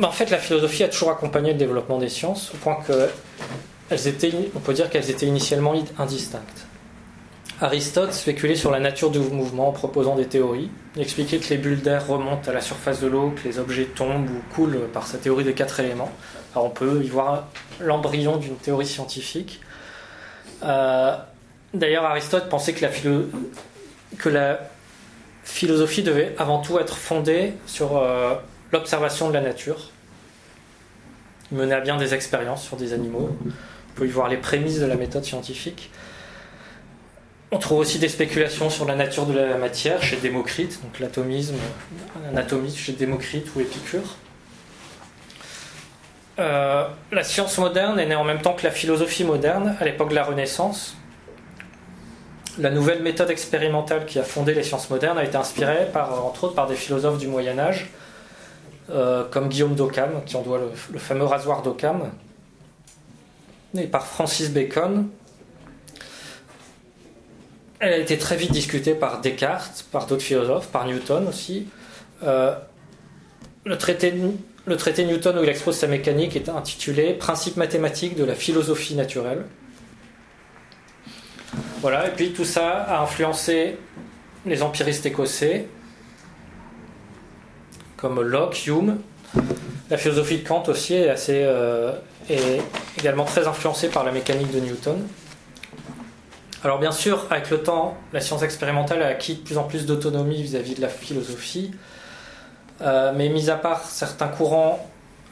[0.00, 3.10] en fait, la philosophie a toujours accompagné le développement des sciences, au point que
[3.90, 6.66] on peut dire qu'elles étaient initialement indistinctes.
[7.60, 10.70] Aristote spéculait sur la nature du mouvement en proposant des théories.
[10.96, 13.84] Il expliquait que les bulles d'air remontent à la surface de l'eau, que les objets
[13.84, 16.10] tombent ou coulent par sa théorie des quatre éléments.
[16.54, 17.48] On peut y voir
[17.78, 19.60] l'embryon d'une théorie scientifique.
[20.62, 21.16] Euh,
[21.74, 22.90] d'ailleurs, Aristote pensait que la,
[24.16, 24.60] que la,
[25.44, 28.34] philosophie devait avant tout être fondée sur euh,
[28.72, 29.90] l'observation de la nature.
[31.50, 33.36] Il menait à bien des expériences sur des animaux.
[33.90, 35.90] On peut y voir les prémices de la méthode scientifique.
[37.52, 41.56] On trouve aussi des spéculations sur la nature de la matière chez Démocrite, donc l'atomisme,
[42.24, 44.16] l'anatomisme chez Démocrite ou Épicure.
[46.38, 50.10] Euh, la science moderne est née en même temps que la philosophie moderne, à l'époque
[50.10, 50.96] de la Renaissance.
[52.58, 56.44] La nouvelle méthode expérimentale qui a fondé les sciences modernes a été inspirée, par, entre
[56.44, 57.90] autres, par des philosophes du Moyen Âge,
[58.90, 62.10] euh, comme Guillaume d'Occam, qui en doit le, le fameux rasoir d'Occam,
[63.76, 65.08] et par Francis Bacon,
[67.78, 71.66] elle a été très vite discutée par Descartes, par d'autres philosophes, par Newton aussi.
[72.22, 72.54] Euh,
[73.64, 78.94] le, traité, Newton où il expose sa mécanique est intitulé Principes mathématiques de la philosophie
[78.94, 79.46] naturelle.
[81.80, 83.78] Voilà, et puis tout ça a influencé
[84.44, 85.66] les empiristes écossais,
[87.96, 88.98] comme Locke, Hume.
[89.88, 91.92] La philosophie de Kant aussi est, assez, euh,
[92.30, 92.62] est
[92.98, 95.06] également très influencée par la mécanique de Newton.
[96.62, 99.86] Alors bien sûr, avec le temps, la science expérimentale a acquis de plus en plus
[99.86, 101.70] d'autonomie vis-à-vis de la philosophie,
[102.82, 104.86] euh, mais mis à part certains courants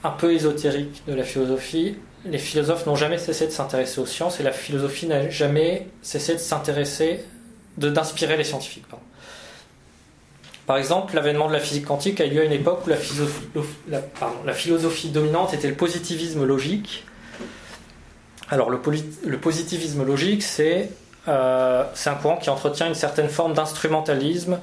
[0.04, 4.40] un peu ésotériques de la philosophie, les philosophes n'ont jamais cessé de s'intéresser aux sciences
[4.40, 7.24] et la philosophie n'a jamais cessé de s'intéresser,
[7.76, 8.84] d'inspirer les scientifiques.
[10.68, 14.52] Par exemple, l'avènement de la physique quantique a eu lieu à une époque où la
[14.52, 17.06] philosophie dominante était le positivisme logique.
[18.50, 18.78] Alors le,
[19.38, 20.90] positivisme logique, c'est
[21.26, 24.60] euh, c'est un courant qui entretient une certaine forme d'instrumentalisme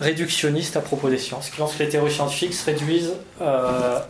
[0.00, 4.00] réductionniste à propos des sciences, qui pense que les théories scientifiques se réduisent euh,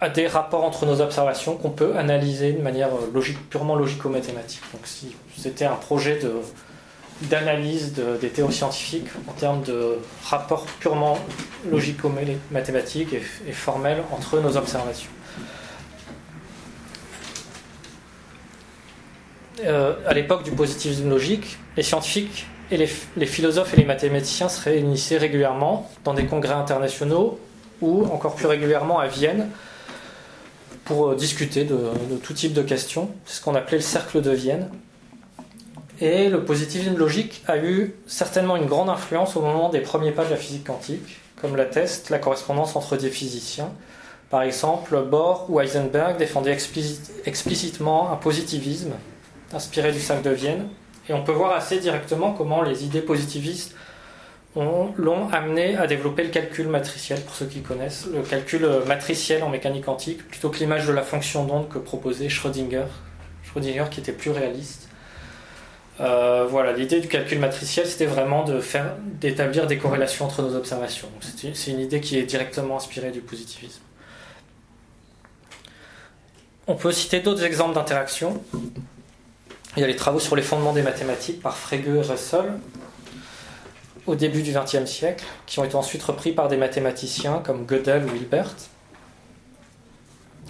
[0.00, 4.62] à des rapports entre nos observations qu'on peut analyser de manière logique, purement logico-mathématique.
[4.72, 6.32] Donc si c'était un projet de,
[7.28, 11.18] d'analyse des théories scientifiques en termes de rapports purement
[11.70, 15.10] logico-mathématiques et formels entre nos observations.
[19.64, 24.62] Euh, à l'époque du positivisme logique, les scientifiques et les, philosophes et les mathématiciens se
[24.62, 27.38] réunissaient régulièrement dans des congrès internationaux
[27.80, 29.48] ou encore plus régulièrement à Vienne
[30.84, 31.78] pour euh, discuter de,
[32.22, 33.10] tout type de questions.
[33.26, 34.68] C'est ce qu'on appelait le cercle de Vienne.
[36.00, 40.24] Et le positivisme logique a eu certainement une grande influence au moment des premiers pas
[40.24, 43.70] de la physique quantique, comme l'atteste la correspondance entre des physiciens.
[44.30, 46.56] Par exemple, Bohr ou Heisenberg défendaient
[47.26, 48.92] explicitement un positivisme
[49.52, 50.68] inspiré du cercle de Vienne.
[51.08, 53.74] Et on peut voir assez directement comment les idées positivistes
[54.54, 59.48] l'ont amené à développer le calcul matriciel, pour ceux qui connaissent, le calcul matriciel en
[59.48, 62.86] mécanique quantique, plutôt que l'image de la fonction d'onde que proposait Schrödinger,
[63.44, 64.88] Schrödinger qui était plus réaliste.
[66.00, 70.56] Euh, voilà, l'idée du calcul matriciel, c'était vraiment de faire, d'établir des corrélations entre nos
[70.56, 71.08] observations.
[71.54, 73.82] C'est une idée qui est directement inspirée du positivisme.
[76.66, 78.42] On peut citer d'autres exemples d'interaction.
[79.76, 82.52] Il y a les travaux sur les fondements des mathématiques par Frege et Russell
[84.06, 88.04] au début du XXe siècle, qui ont été ensuite repris par des mathématiciens comme Gödel
[88.04, 88.54] ou Hilbert.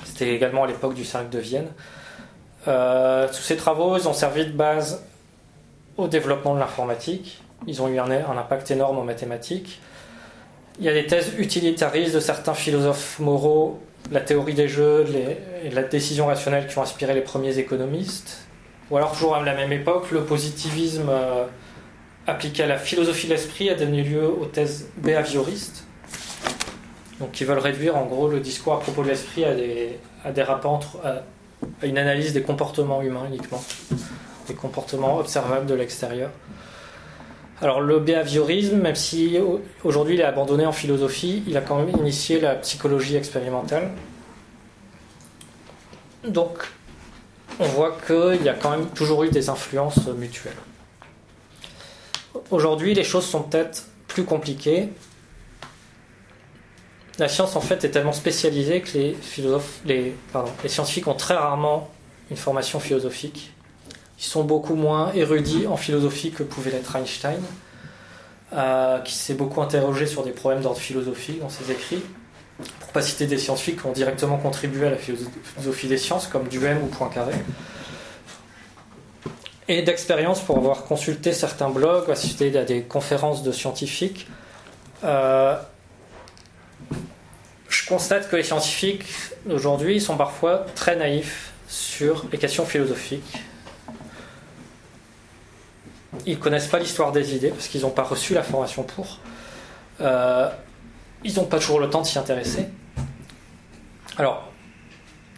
[0.04, 1.68] C'était également à l'époque du cercle de Vienne.
[2.68, 5.02] Euh, tous ces travaux ont servi de base
[5.96, 7.42] au développement de l'informatique.
[7.66, 9.80] Ils ont eu un, impact énorme en mathématiques.
[10.78, 13.80] Il y a des thèses utilitaristes de certains philosophes moraux,
[14.10, 15.06] la théorie des jeux
[15.64, 18.46] et la décision rationnelle qui ont inspiré les premiers économistes.
[18.90, 21.44] Ou alors toujours à la même époque, le positivisme euh,
[22.26, 25.84] appliqué à la philosophie de l'esprit a donné lieu aux thèses behavioristes,
[27.20, 31.00] donc qui veulent réduire en gros le discours à propos de l'esprit à des, rapports
[31.04, 31.22] à,
[31.86, 33.62] une analyse des comportements humains uniquement,
[34.46, 36.30] des comportements observables de l'extérieur.
[37.60, 39.38] Alors le behaviorisme, même si
[39.84, 43.90] aujourd'hui il est abandonné en philosophie, il a quand même initié la psychologie expérimentale.
[46.26, 46.58] Donc
[47.60, 50.56] on voit qu'il y a quand même toujours eu des influences mutuelles.
[52.50, 54.88] Aujourd'hui, les choses sont peut-être plus compliquées.
[57.18, 60.14] La science, en fait, est tellement spécialisée que les, philosophes, les,
[60.62, 61.90] les scientifiques ont très rarement
[62.30, 63.52] une formation philosophique.
[64.22, 67.40] Ils sont beaucoup moins érudits en philosophie que pouvait l'être Einstein,
[68.52, 72.02] euh, qui s'est beaucoup interrogé sur des problèmes d'ordre philosophique dans ses écrits
[72.80, 76.46] pour pas citer des scientifiques qui ont directement contribué à la philosophie des sciences, comme
[76.48, 77.32] Duhem ou Poincaré.
[79.68, 84.28] et d'expérience pour avoir consulté certains blogs, assisté à des conférences de scientifiques.
[85.02, 85.56] Euh,
[87.68, 89.04] je constate que les scientifiques
[89.50, 93.41] aujourd'hui sont parfois très naïfs sur les questions philosophiques.
[96.26, 99.18] Ils connaissent pas l'histoire des idées parce qu'ils n'ont pas reçu la formation pour.
[100.00, 100.48] Euh,
[101.24, 102.66] ils n'ont pas toujours le temps de s'y intéresser.
[104.18, 104.48] Alors,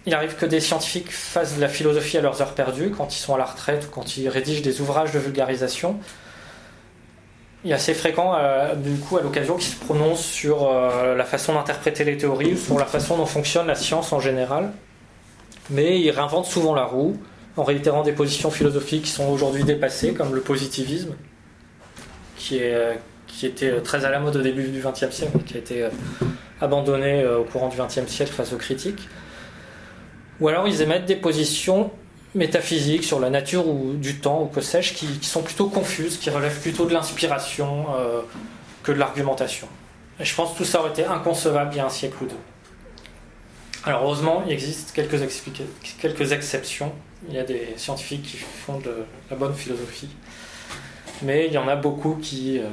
[0.07, 3.19] il arrive que des scientifiques fassent de la philosophie à leurs heures perdues, quand ils
[3.19, 5.99] sont à la retraite ou quand ils rédigent des ouvrages de vulgarisation.
[7.65, 11.25] Il est assez fréquent, euh, du coup, à l'occasion, qu'ils se prononcent sur euh, la
[11.25, 14.73] façon d'interpréter les théories ou sur la façon dont fonctionne la science en général.
[15.71, 17.17] Mais ils réinventent souvent la roue
[17.57, 21.15] en réitérant des positions philosophiques qui sont aujourd'hui dépassées, comme le positivisme,
[22.37, 22.95] qui, euh,
[23.43, 25.89] était très à la mode au début du XXe siècle, qui a été
[26.61, 29.09] abandonné au courant du XXe siècle face aux critiques.
[30.41, 31.91] Ou alors ils émettent des positions
[32.35, 36.31] métaphysiques sur la nature ou du temps ou que sais-je qui, sont plutôt confuses, qui
[36.31, 38.23] relèvent plutôt de l'inspiration euh,
[38.83, 39.69] que de l'argumentation.
[40.21, 42.37] Je pense que tout ça aurait été inconcevable il y a un siècle ou deux.
[43.87, 45.21] Alors heureusement, il existe quelques,
[45.99, 46.93] quelques exceptions.
[47.29, 50.09] Il y a des scientifiques qui font de la bonne philosophie.
[51.23, 52.65] Mais il y en a beaucoup qui, euh,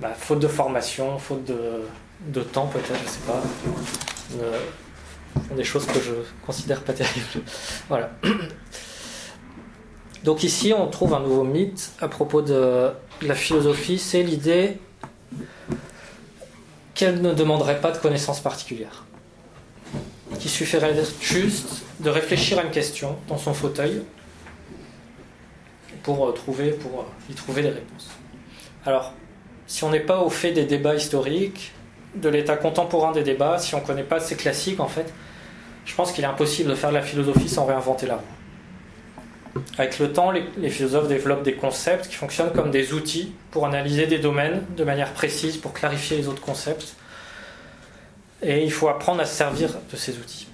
[0.00, 1.82] bah, faute de formation, faute de,
[2.28, 3.42] de temps peut-être, je ne sais pas,
[5.54, 6.12] des choses que je
[6.46, 7.42] considère pas terribles.
[7.88, 8.10] Voilà.
[10.24, 12.90] Donc ici, on trouve un nouveau mythe à propos de
[13.22, 14.78] la philosophie, c'est l'idée
[16.94, 19.04] qu'elle ne demanderait pas de connaissances particulières.
[20.38, 24.02] Qu'il suffirait juste de réfléchir à une question dans son fauteuil
[26.02, 28.10] pour, trouver, pour y trouver des réponses.
[28.86, 29.12] Alors,
[29.66, 31.72] si on n'est pas au fait des débats historiques,
[32.14, 35.12] de l'état contemporain des débats, si on ne connaît pas ces classiques, en fait,
[35.84, 39.62] je pense qu'il est impossible de faire de la philosophie sans réinventer la roue.
[39.76, 44.06] Avec le temps, les, philosophes développent des concepts qui fonctionnent comme des outils pour analyser
[44.06, 46.94] des domaines de manière précise, pour clarifier les autres concepts.
[48.42, 50.48] Et il faut apprendre à se servir de ces outils.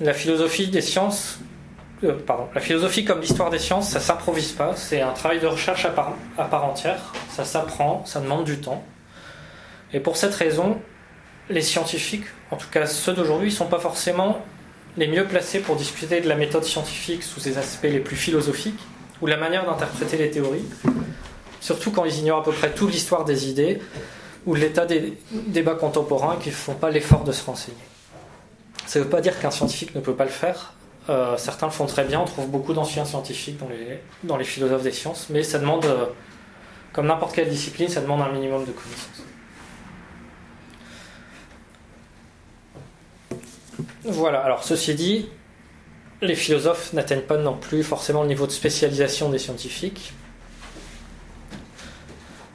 [0.00, 1.38] La philosophie des sciences,
[2.04, 5.46] euh, pardon, la philosophie comme l'histoire des sciences, ça s'improvise pas, c'est un travail de
[5.46, 8.84] recherche à part, à part entière, ça s'apprend, ça demande du temps.
[9.94, 10.78] Et pour cette raison,
[11.48, 14.44] les scientifiques, en tout cas ceux d'aujourd'hui, ne sont pas forcément
[14.98, 18.80] les mieux placés pour discuter de la méthode scientifique sous ses aspects les plus philosophiques
[19.22, 20.64] ou la manière d'interpréter les théories,
[21.60, 23.80] surtout quand ils ignorent à peu près toute l'histoire des idées
[24.46, 27.76] ou l'état des débats contemporains qu'ils ne font pas l'effort de se renseigner.
[28.86, 30.74] Ça ne veut pas dire qu'un scientifique ne peut pas le faire.
[31.08, 34.44] Euh, certains le font très bien, on trouve beaucoup d'anciens scientifiques dans les, dans les
[34.44, 36.06] philosophes des sciences, mais ça demande, euh,
[36.92, 39.22] comme n'importe quelle discipline, ça demande un minimum de connaissances.
[44.04, 45.28] Voilà, alors ceci dit,
[46.22, 50.12] les philosophes n'atteignent pas non plus forcément le niveau de spécialisation des scientifiques,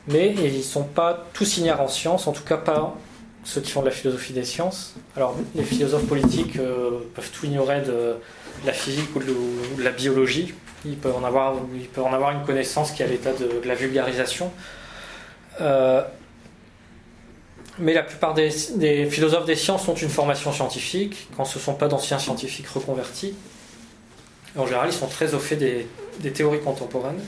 [0.07, 2.95] mais ils ne sont pas tous ignorants en sciences, en tout cas pas
[3.43, 4.95] ceux qui font de la philosophie des sciences.
[5.15, 8.15] Alors les philosophes politiques euh, peuvent tout ignorer de,
[8.65, 10.53] la physique ou de, la biologie,
[10.85, 13.67] ils peuvent en avoir, ils peuvent en avoir une connaissance qui est à l'état de,
[13.67, 14.51] la vulgarisation.
[15.59, 16.01] Euh,
[17.79, 18.49] mais la plupart des,
[19.09, 23.33] philosophes des sciences ont une formation scientifique, quand ce ne sont pas d'anciens scientifiques reconvertis.
[24.57, 27.21] En général, ils sont très au fait des, théories contemporaines.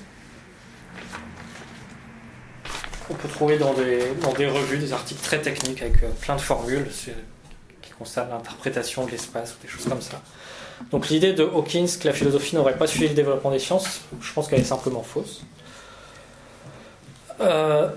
[3.09, 6.87] On peut trouver dans des, revues des articles très techniques avec euh, plein de formules
[7.81, 10.21] qui concernent l'interprétation de l'espace ou des choses comme ça.
[10.91, 14.33] Donc l'idée de Hawkins que la philosophie n'aurait pas suivi le développement des sciences, je
[14.33, 15.43] pense qu'elle est simplement fausse.
[17.41, 17.89] Euh,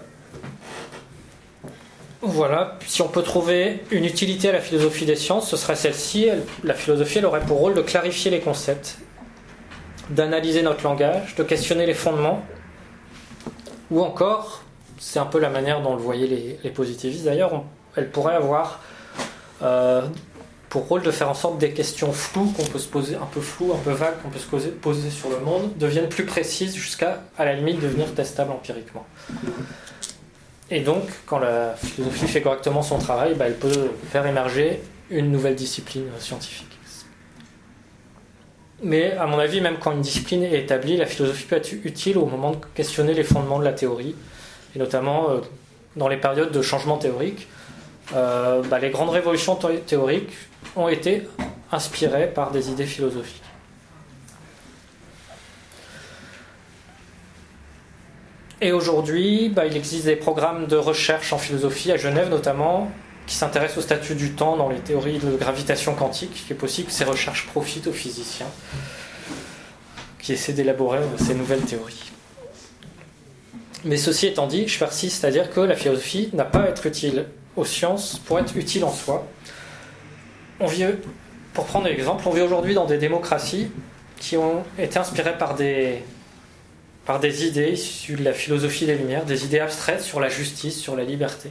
[2.23, 6.29] voilà, si on peut trouver une utilité à la philosophie des sciences, ce serait celle-ci.
[6.65, 8.99] La philosophie, elle aurait pour rôle de clarifier les concepts,
[10.11, 12.45] d'analyser notre langage, de questionner les fondements,
[13.91, 14.65] ou encore,
[14.99, 17.65] c'est un peu la manière dont le voyaient les, positivistes d'ailleurs,
[17.97, 18.81] elle pourrait avoir
[19.63, 20.03] euh,
[20.69, 23.27] pour rôle de faire en sorte que des questions floues qu'on peut se poser, un
[23.27, 26.75] peu floues, un peu vagues qu'on peut se poser, sur le monde, deviennent plus précises
[26.75, 29.07] jusqu'à, à la limite, devenir testables empiriquement.
[30.71, 35.31] Et donc, quand la philosophie fait correctement son travail, bah, elle peut faire émerger une
[35.31, 36.67] nouvelle discipline scientifique.
[38.83, 42.19] Mais à mon avis, même quand une discipline est établie, la philosophie peut être utile
[42.19, 44.15] au moment de questionner les fondements de la théorie,
[44.77, 45.41] et notamment euh,
[45.97, 47.49] dans les périodes de changement théorique.
[48.15, 50.35] Euh, bah, les grandes révolutions théoriques
[50.77, 51.27] ont été
[51.73, 53.43] inspirées par des idées philosophiques.
[58.61, 62.91] Et aujourd'hui, bah, il existe des programmes de recherche en philosophie, à Genève notamment,
[63.27, 66.45] qui s'intéressent au statut du temps dans les théories de gravitation quantique.
[66.47, 68.47] Il est possible que ces recherches profitent aux physiciens
[70.21, 72.13] qui essaient d'élaborer ces nouvelles théories.
[73.85, 76.87] Mais ceci étant dit, je persiste à dire que la philosophie n'a pas à être
[76.87, 79.27] utile aux sciences pour être utile en soi.
[80.61, 80.85] On vit,
[81.53, 83.69] pour prendre l'exemple, on vit aujourd'hui dans des démocraties
[84.19, 86.03] qui ont été inspirées par des,
[87.05, 90.79] par des idées issues de la philosophie des Lumières, des idées abstraites sur la justice,
[90.79, 91.51] sur la liberté.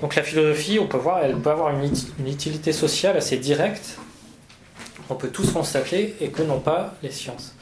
[0.00, 3.98] Donc la philosophie, on peut voir, elle peut avoir une, utilité sociale assez directe,
[5.08, 7.54] on peut tous constater, et que non pas les sciences.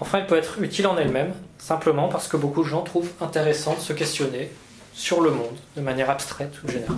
[0.00, 3.74] Enfin, elle peut être utile en elle-même, simplement parce que beaucoup de gens trouvent intéressant
[3.74, 4.50] de se questionner
[4.92, 6.96] sur le monde de manière abstraite ou générale.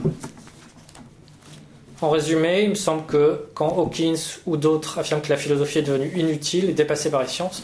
[2.03, 5.82] En résumé, il me semble que quand Hawkins ou d'autres affirment que la philosophie est
[5.82, 7.62] devenue inutile et dépassée par les sciences,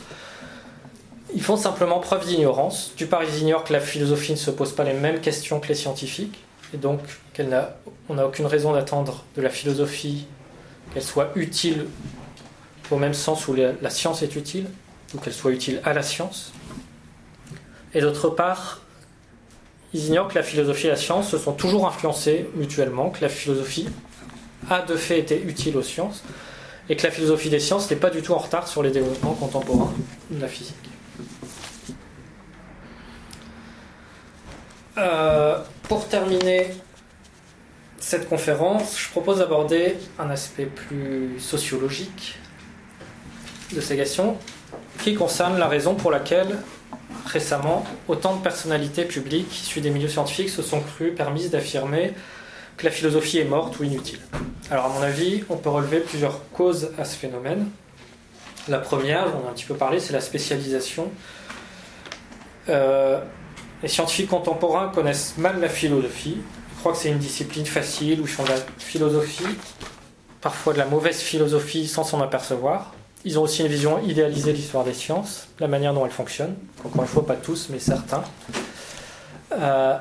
[1.35, 2.93] ils font simplement preuve d'ignorance.
[2.97, 5.69] Du part, ils ignorent que la philosophie ne se pose pas les mêmes questions que
[5.69, 6.39] les scientifiques,
[6.75, 7.01] et donc
[7.37, 10.27] qu'on n'a aucune raison d'attendre de la philosophie
[10.93, 11.87] qu'elle soit utile
[12.91, 14.67] au même sens où la science est utile,
[15.15, 16.53] ou qu'elle soit utile à la science.
[17.95, 18.81] Et d'autre part,
[19.93, 23.29] ils ignorent que la philosophie et la science se sont toujours influencées mutuellement, que la
[23.29, 23.89] philosophie
[24.71, 26.23] a de fait été utile aux sciences,
[26.89, 29.35] et que la philosophie des sciences n'est pas du tout en retard sur les développements
[29.35, 29.93] contemporains
[30.31, 30.77] de la physique.
[34.99, 36.69] Euh, pour terminer
[37.99, 42.39] cette conférence, je propose d'aborder un aspect plus sociologique
[43.73, 44.37] de ces questions,
[44.99, 46.59] qui concerne la raison pour laquelle
[47.27, 52.15] récemment autant de personnalités publiques issues des milieux scientifiques se sont crues permises d'affirmer
[52.77, 54.21] que la philosophie est morte ou inutile.
[54.71, 57.69] Alors à mon avis, on peut relever plusieurs causes à ce phénomène.
[58.69, 61.11] La première, on a un petit peu parlé, c'est la spécialisation.
[62.69, 63.21] Euh,
[63.83, 66.39] les scientifiques contemporains connaissent mal la philosophie.
[66.39, 69.45] Ils croient que c'est une discipline facile où ils font de la philosophie,
[70.41, 72.95] parfois de la mauvaise philosophie sans s'en apercevoir.
[73.25, 76.57] Ils ont aussi une vision idéalisée de l'histoire des sciences, la manière dont elle fonctionne.
[76.85, 78.25] Encore une fois, pas tous, mais certains.
[79.53, 79.97] Euh,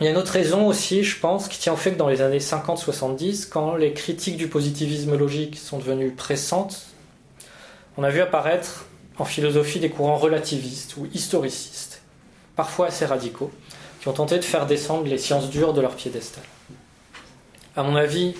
[0.00, 2.08] il y a une autre raison aussi, je pense, qui tient au fait que dans
[2.08, 6.86] les années 50-70, quand les critiques du positivisme logique sont devenues pressantes,
[7.96, 8.84] on a vu apparaître
[9.18, 12.02] en philosophie des courants relativistes ou historicistes,
[12.54, 13.50] parfois assez radicaux,
[14.00, 16.44] qui ont tenté de faire descendre les sciences dures de leur piédestal.
[17.74, 18.34] À mon avis,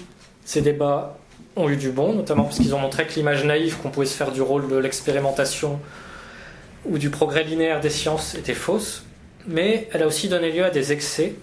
[0.44, 1.16] ces débats
[1.57, 4.16] ont eu du bon, notamment parce qu'ils ont montré que l'image naïve qu'on pouvait se
[4.16, 5.80] faire du rôle de l'expérimentation
[6.84, 9.04] ou du progrès linéaire des sciences était fausse,
[9.46, 11.34] mais elle a aussi donné lieu à des excès.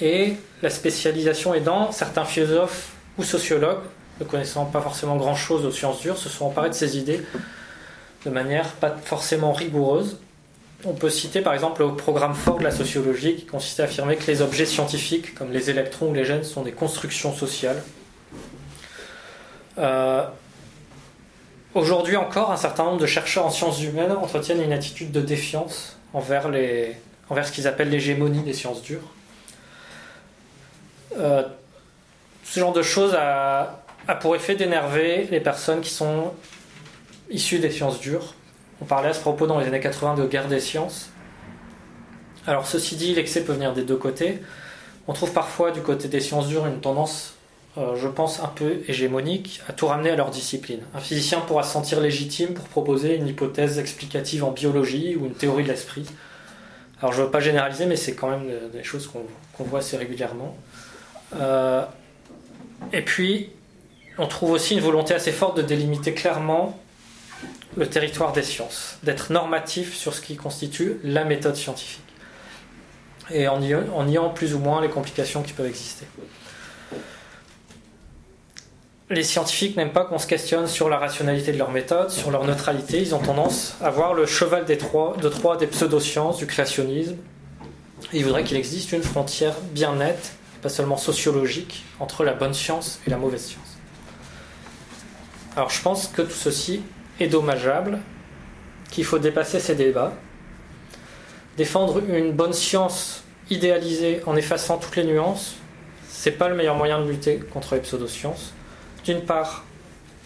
[0.00, 3.84] Et la spécialisation aidant, certains philosophes ou sociologues,
[4.20, 7.22] ne connaissant pas forcément grand-chose aux sciences dures, se sont emparés de ces idées
[8.24, 10.18] de manière pas forcément rigoureuse.
[10.84, 14.16] On peut citer par exemple le programme fort de la sociologie qui consistait à affirmer
[14.16, 17.82] que les objets scientifiques, comme les électrons ou les gènes, sont des constructions sociales
[21.74, 25.96] aujourd'hui encore, un certain nombre de chercheurs en sciences humaines entretiennent une attitude de défiance
[26.12, 26.96] envers, les,
[27.28, 29.12] envers ce qu'ils appellent l'hégémonie des sciences dures.
[31.18, 31.42] Euh,
[32.44, 36.32] ce genre de choses a, a pour effet d'énerver les personnes qui sont
[37.30, 38.34] issues des sciences dures.
[38.80, 41.10] On parlait à ce propos dans les années 80 de guerre des sciences.
[42.46, 44.40] Alors ceci dit, l'excès peut venir des deux côtés.
[45.08, 47.35] On trouve parfois du côté des sciences dures une tendance euh,
[47.76, 50.80] je pense, un peu hégémonique, à tout ramener à leur discipline.
[50.94, 55.34] Un physicien pourra se sentir légitime pour proposer une hypothèse explicative en biologie ou une
[55.34, 56.06] théorie de l'esprit.
[57.00, 59.98] Alors je ne veux pas généraliser, mais c'est quand même des choses qu'on voit assez
[59.98, 60.56] régulièrement.
[61.34, 61.84] Euh,
[62.92, 63.50] et puis,
[64.16, 66.78] on trouve aussi une volonté assez forte de délimiter clairement
[67.76, 72.00] le territoire des sciences, d'être normatif sur ce qui constitue la méthode scientifique,
[73.30, 76.06] et en niant plus ou moins les complications qui peuvent exister
[79.08, 82.44] les scientifiques n'aiment pas qu'on se questionne sur la rationalité de leur méthode, sur leur
[82.44, 83.00] neutralité.
[83.00, 87.16] Ils ont tendance à voir le cheval des trois, de Troie des pseudosciences, du créationnisme.
[88.12, 93.00] ils voudraient qu'il existe une frontière bien nette, pas seulement sociologique, entre la bonne science
[93.06, 93.78] et la mauvaise science.
[95.54, 96.82] Alors je pense que tout ceci
[97.20, 98.00] est dommageable,
[98.90, 100.14] qu'il faut dépasser ces débats,
[101.56, 105.54] défendre une bonne science idéalisée en effaçant toutes les nuances,
[106.08, 108.52] c'est pas le meilleur moyen de lutter contre les pseudosciences
[109.06, 109.64] d'une part,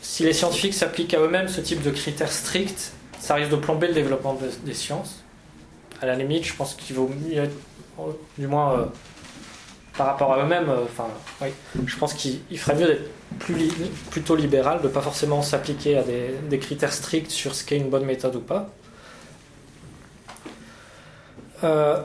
[0.03, 3.89] si les scientifiques s'appliquent à eux-mêmes ce type de critères stricts, ça risque de plomber
[3.89, 5.22] le développement des sciences.
[6.01, 7.49] À la limite, je pense qu'il vaut mieux,
[8.39, 8.85] du moins euh,
[9.97, 11.09] par rapport à eux-mêmes, euh, enfin,
[11.43, 11.49] oui,
[11.87, 13.11] je pense qu'il ferait mieux d'être
[14.11, 17.91] plutôt libéral, de ne pas forcément s'appliquer à des, critères stricts sur ce qu'est une
[17.91, 18.70] bonne méthode ou pas.
[21.64, 22.03] Euh,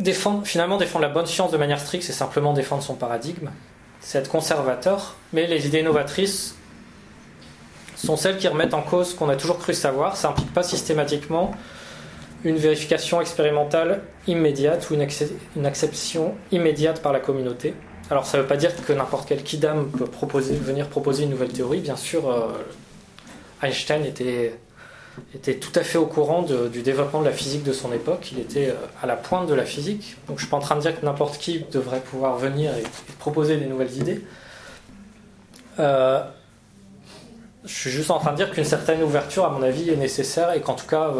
[0.00, 3.50] défendre, finalement, défendre la bonne science de manière stricte, c'est simplement défendre son paradigme.
[4.00, 6.56] c'est être conservateur, mais les idées novatrices
[7.96, 10.16] sont celles qui remettent en cause ce qu'on a toujours cru savoir.
[10.16, 11.52] Ça n'implique pas systématiquement
[12.44, 15.06] une vérification expérimentale immédiate ou une,
[15.56, 17.74] une acception immédiate par la communauté.
[18.10, 20.06] Alors ça ne veut pas dire que n'importe quel kidam peut
[20.40, 21.80] venir proposer une nouvelle théorie.
[21.80, 22.48] Bien sûr, euh,
[23.62, 24.54] Einstein était,
[25.34, 28.30] était tout à fait au courant du développement de la physique de son époque.
[28.32, 30.16] Il était euh, à la pointe de la physique.
[30.26, 32.72] Donc je ne suis pas en train de dire que n'importe qui devrait pouvoir venir
[32.76, 32.82] et,
[33.18, 34.24] proposer des nouvelles idées.
[35.78, 36.22] Euh,
[37.64, 40.52] je suis juste en train de dire qu'une certaine ouverture, à mon avis, est nécessaire
[40.52, 41.12] et qu'en tout cas,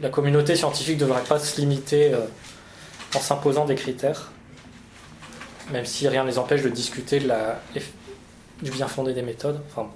[0.00, 2.12] la communauté scientifique ne devrait pas se limiter
[3.14, 4.32] en s'imposant des critères
[5.72, 7.60] même si rien ne les empêche de discuter de la,
[8.62, 9.60] du bien fondé des méthodes.
[9.70, 9.90] Enfin,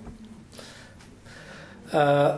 [1.94, 2.36] euh,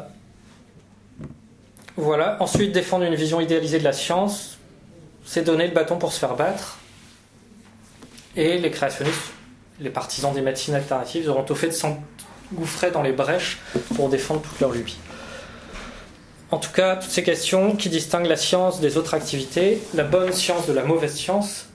[1.97, 2.37] voilà.
[2.41, 4.59] Ensuite, défendre une vision idéalisée de la science,
[5.25, 6.79] c'est donner le bâton pour se faire battre.
[8.37, 9.33] Et les créationnistes,
[9.81, 13.59] les partisans des médecines alternatives, auront au fait de s'engouffrer dans les brèches
[13.95, 14.99] pour défendre toute leur lubie.
[16.51, 20.33] En tout cas, toutes ces questions qui distinguent la science des autres activités, la bonne
[20.33, 21.67] science de la mauvaise science,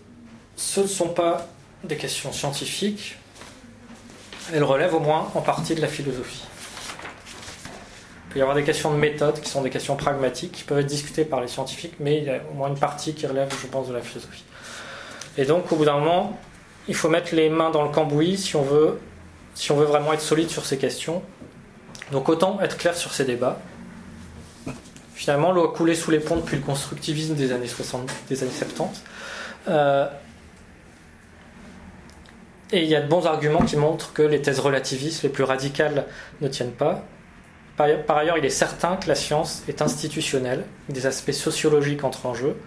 [0.55, 1.47] ce ne sont pas
[1.84, 3.17] des questions scientifiques,
[4.53, 6.43] elles relèvent au moins en partie de la philosophie.
[8.30, 10.77] Il peut y avoir des questions de méthode qui sont des questions pragmatiques qui peuvent
[10.77, 13.51] être discutées par les scientifiques, mais il y a au moins une partie qui relève,
[13.59, 14.43] je pense, de la philosophie.
[15.36, 16.38] Et donc, au bout d'un moment,
[16.88, 18.99] il faut mettre les mains dans le cambouis si on veut,
[19.55, 21.23] si on veut vraiment être solide sur ces questions.
[22.11, 23.57] Donc, autant être clair sur ces débats.
[25.15, 28.51] Finalement, l'eau a coulé sous les ponts depuis le constructivisme des années 60, des années
[28.51, 29.03] 70.
[32.71, 35.43] Et il y a de bons arguments qui montrent que les thèses relativistes les plus
[35.43, 36.05] radicales
[36.41, 37.03] ne tiennent pas.
[37.80, 42.34] Par ailleurs, il est certain que la science est institutionnelle, des aspects sociologiques entrent en
[42.34, 42.57] jeu,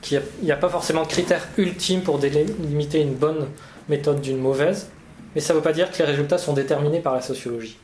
[0.00, 3.48] qu'il n'y a, pas forcément de critères ultimes pour délimiter une bonne
[3.90, 4.88] méthode d'une mauvaise,
[5.34, 7.76] mais ça ne veut pas dire que les résultats sont déterminés par la sociologie.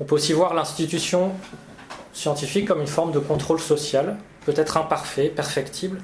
[0.00, 1.32] On peut aussi voir l'institution
[2.14, 4.16] scientifique comme une forme de contrôle social,
[4.46, 6.00] peut-être imparfait, perfectible,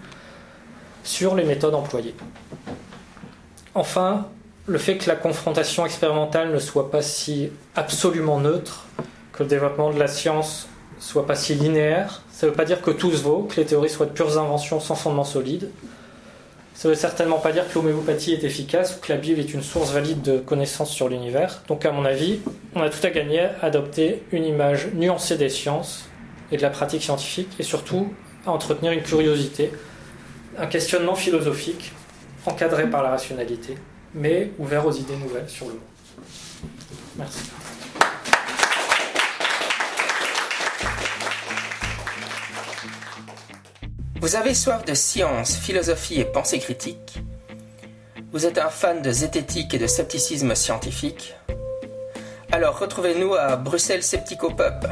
[1.05, 2.15] sur les méthodes employées.
[3.75, 4.29] Enfin,
[4.67, 8.87] le fait que la confrontation expérimentale ne soit pas si absolument neutre,
[9.33, 12.81] que le développement de la science soit pas si linéaire, ça ne veut pas dire
[12.81, 15.71] que tout se vaut, que les théories soient de pures inventions sans fondement solide.
[16.75, 19.53] Ça ne veut certainement pas dire que l'homéopathie est efficace ou que la Bible est
[19.53, 21.63] une source valide de connaissances sur l'univers.
[21.69, 22.41] Donc à mon avis,
[22.75, 26.07] on a tout à gagner à adopter une image nuancée des sciences
[26.51, 28.13] et de la pratique scientifique et surtout
[28.47, 29.73] à entretenir une curiosité,
[30.59, 31.93] un questionnement philosophique
[32.47, 33.77] encadré par la rationalité,
[34.15, 35.83] mais ouvert aux idées nouvelles sur le monde.
[37.17, 37.51] Merci.
[44.21, 47.19] Vous avez soif de science, philosophie et pensée critique
[48.33, 51.35] Vous êtes un fan de zététique et de scepticisme scientifique
[52.51, 54.87] Alors retrouvez-nous à Bruxelles Sceptico Pub.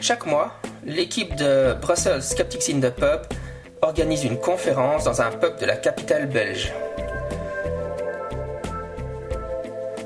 [0.00, 3.22] Chaque mois, l'équipe de Brussels Skeptics in the Pub
[3.86, 6.72] organise une conférence dans un pub de la capitale belge.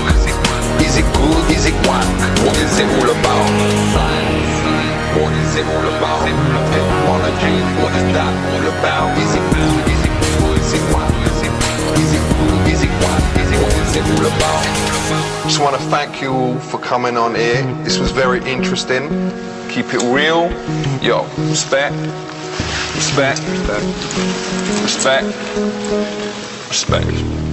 [0.85, 1.57] Is it good?
[1.57, 2.05] Is it whack?
[2.45, 3.49] What is it all about?
[3.97, 4.60] Science.
[5.21, 6.23] What is it all about?
[7.81, 9.19] What is that all about?
[9.19, 9.85] Is it good?
[9.93, 11.13] Is it or is it whack?
[11.29, 11.53] Is it
[12.41, 12.65] good?
[12.73, 13.23] Is it whack?
[13.37, 14.65] Is it what is it all about?
[15.45, 17.63] Just want to thank you all for coming on here.
[17.85, 19.09] This was very interesting.
[19.69, 20.51] Keep it real.
[21.03, 21.95] Yo, respect.
[22.95, 23.41] Respect.
[24.83, 25.27] Respect.
[26.69, 27.50] Respect.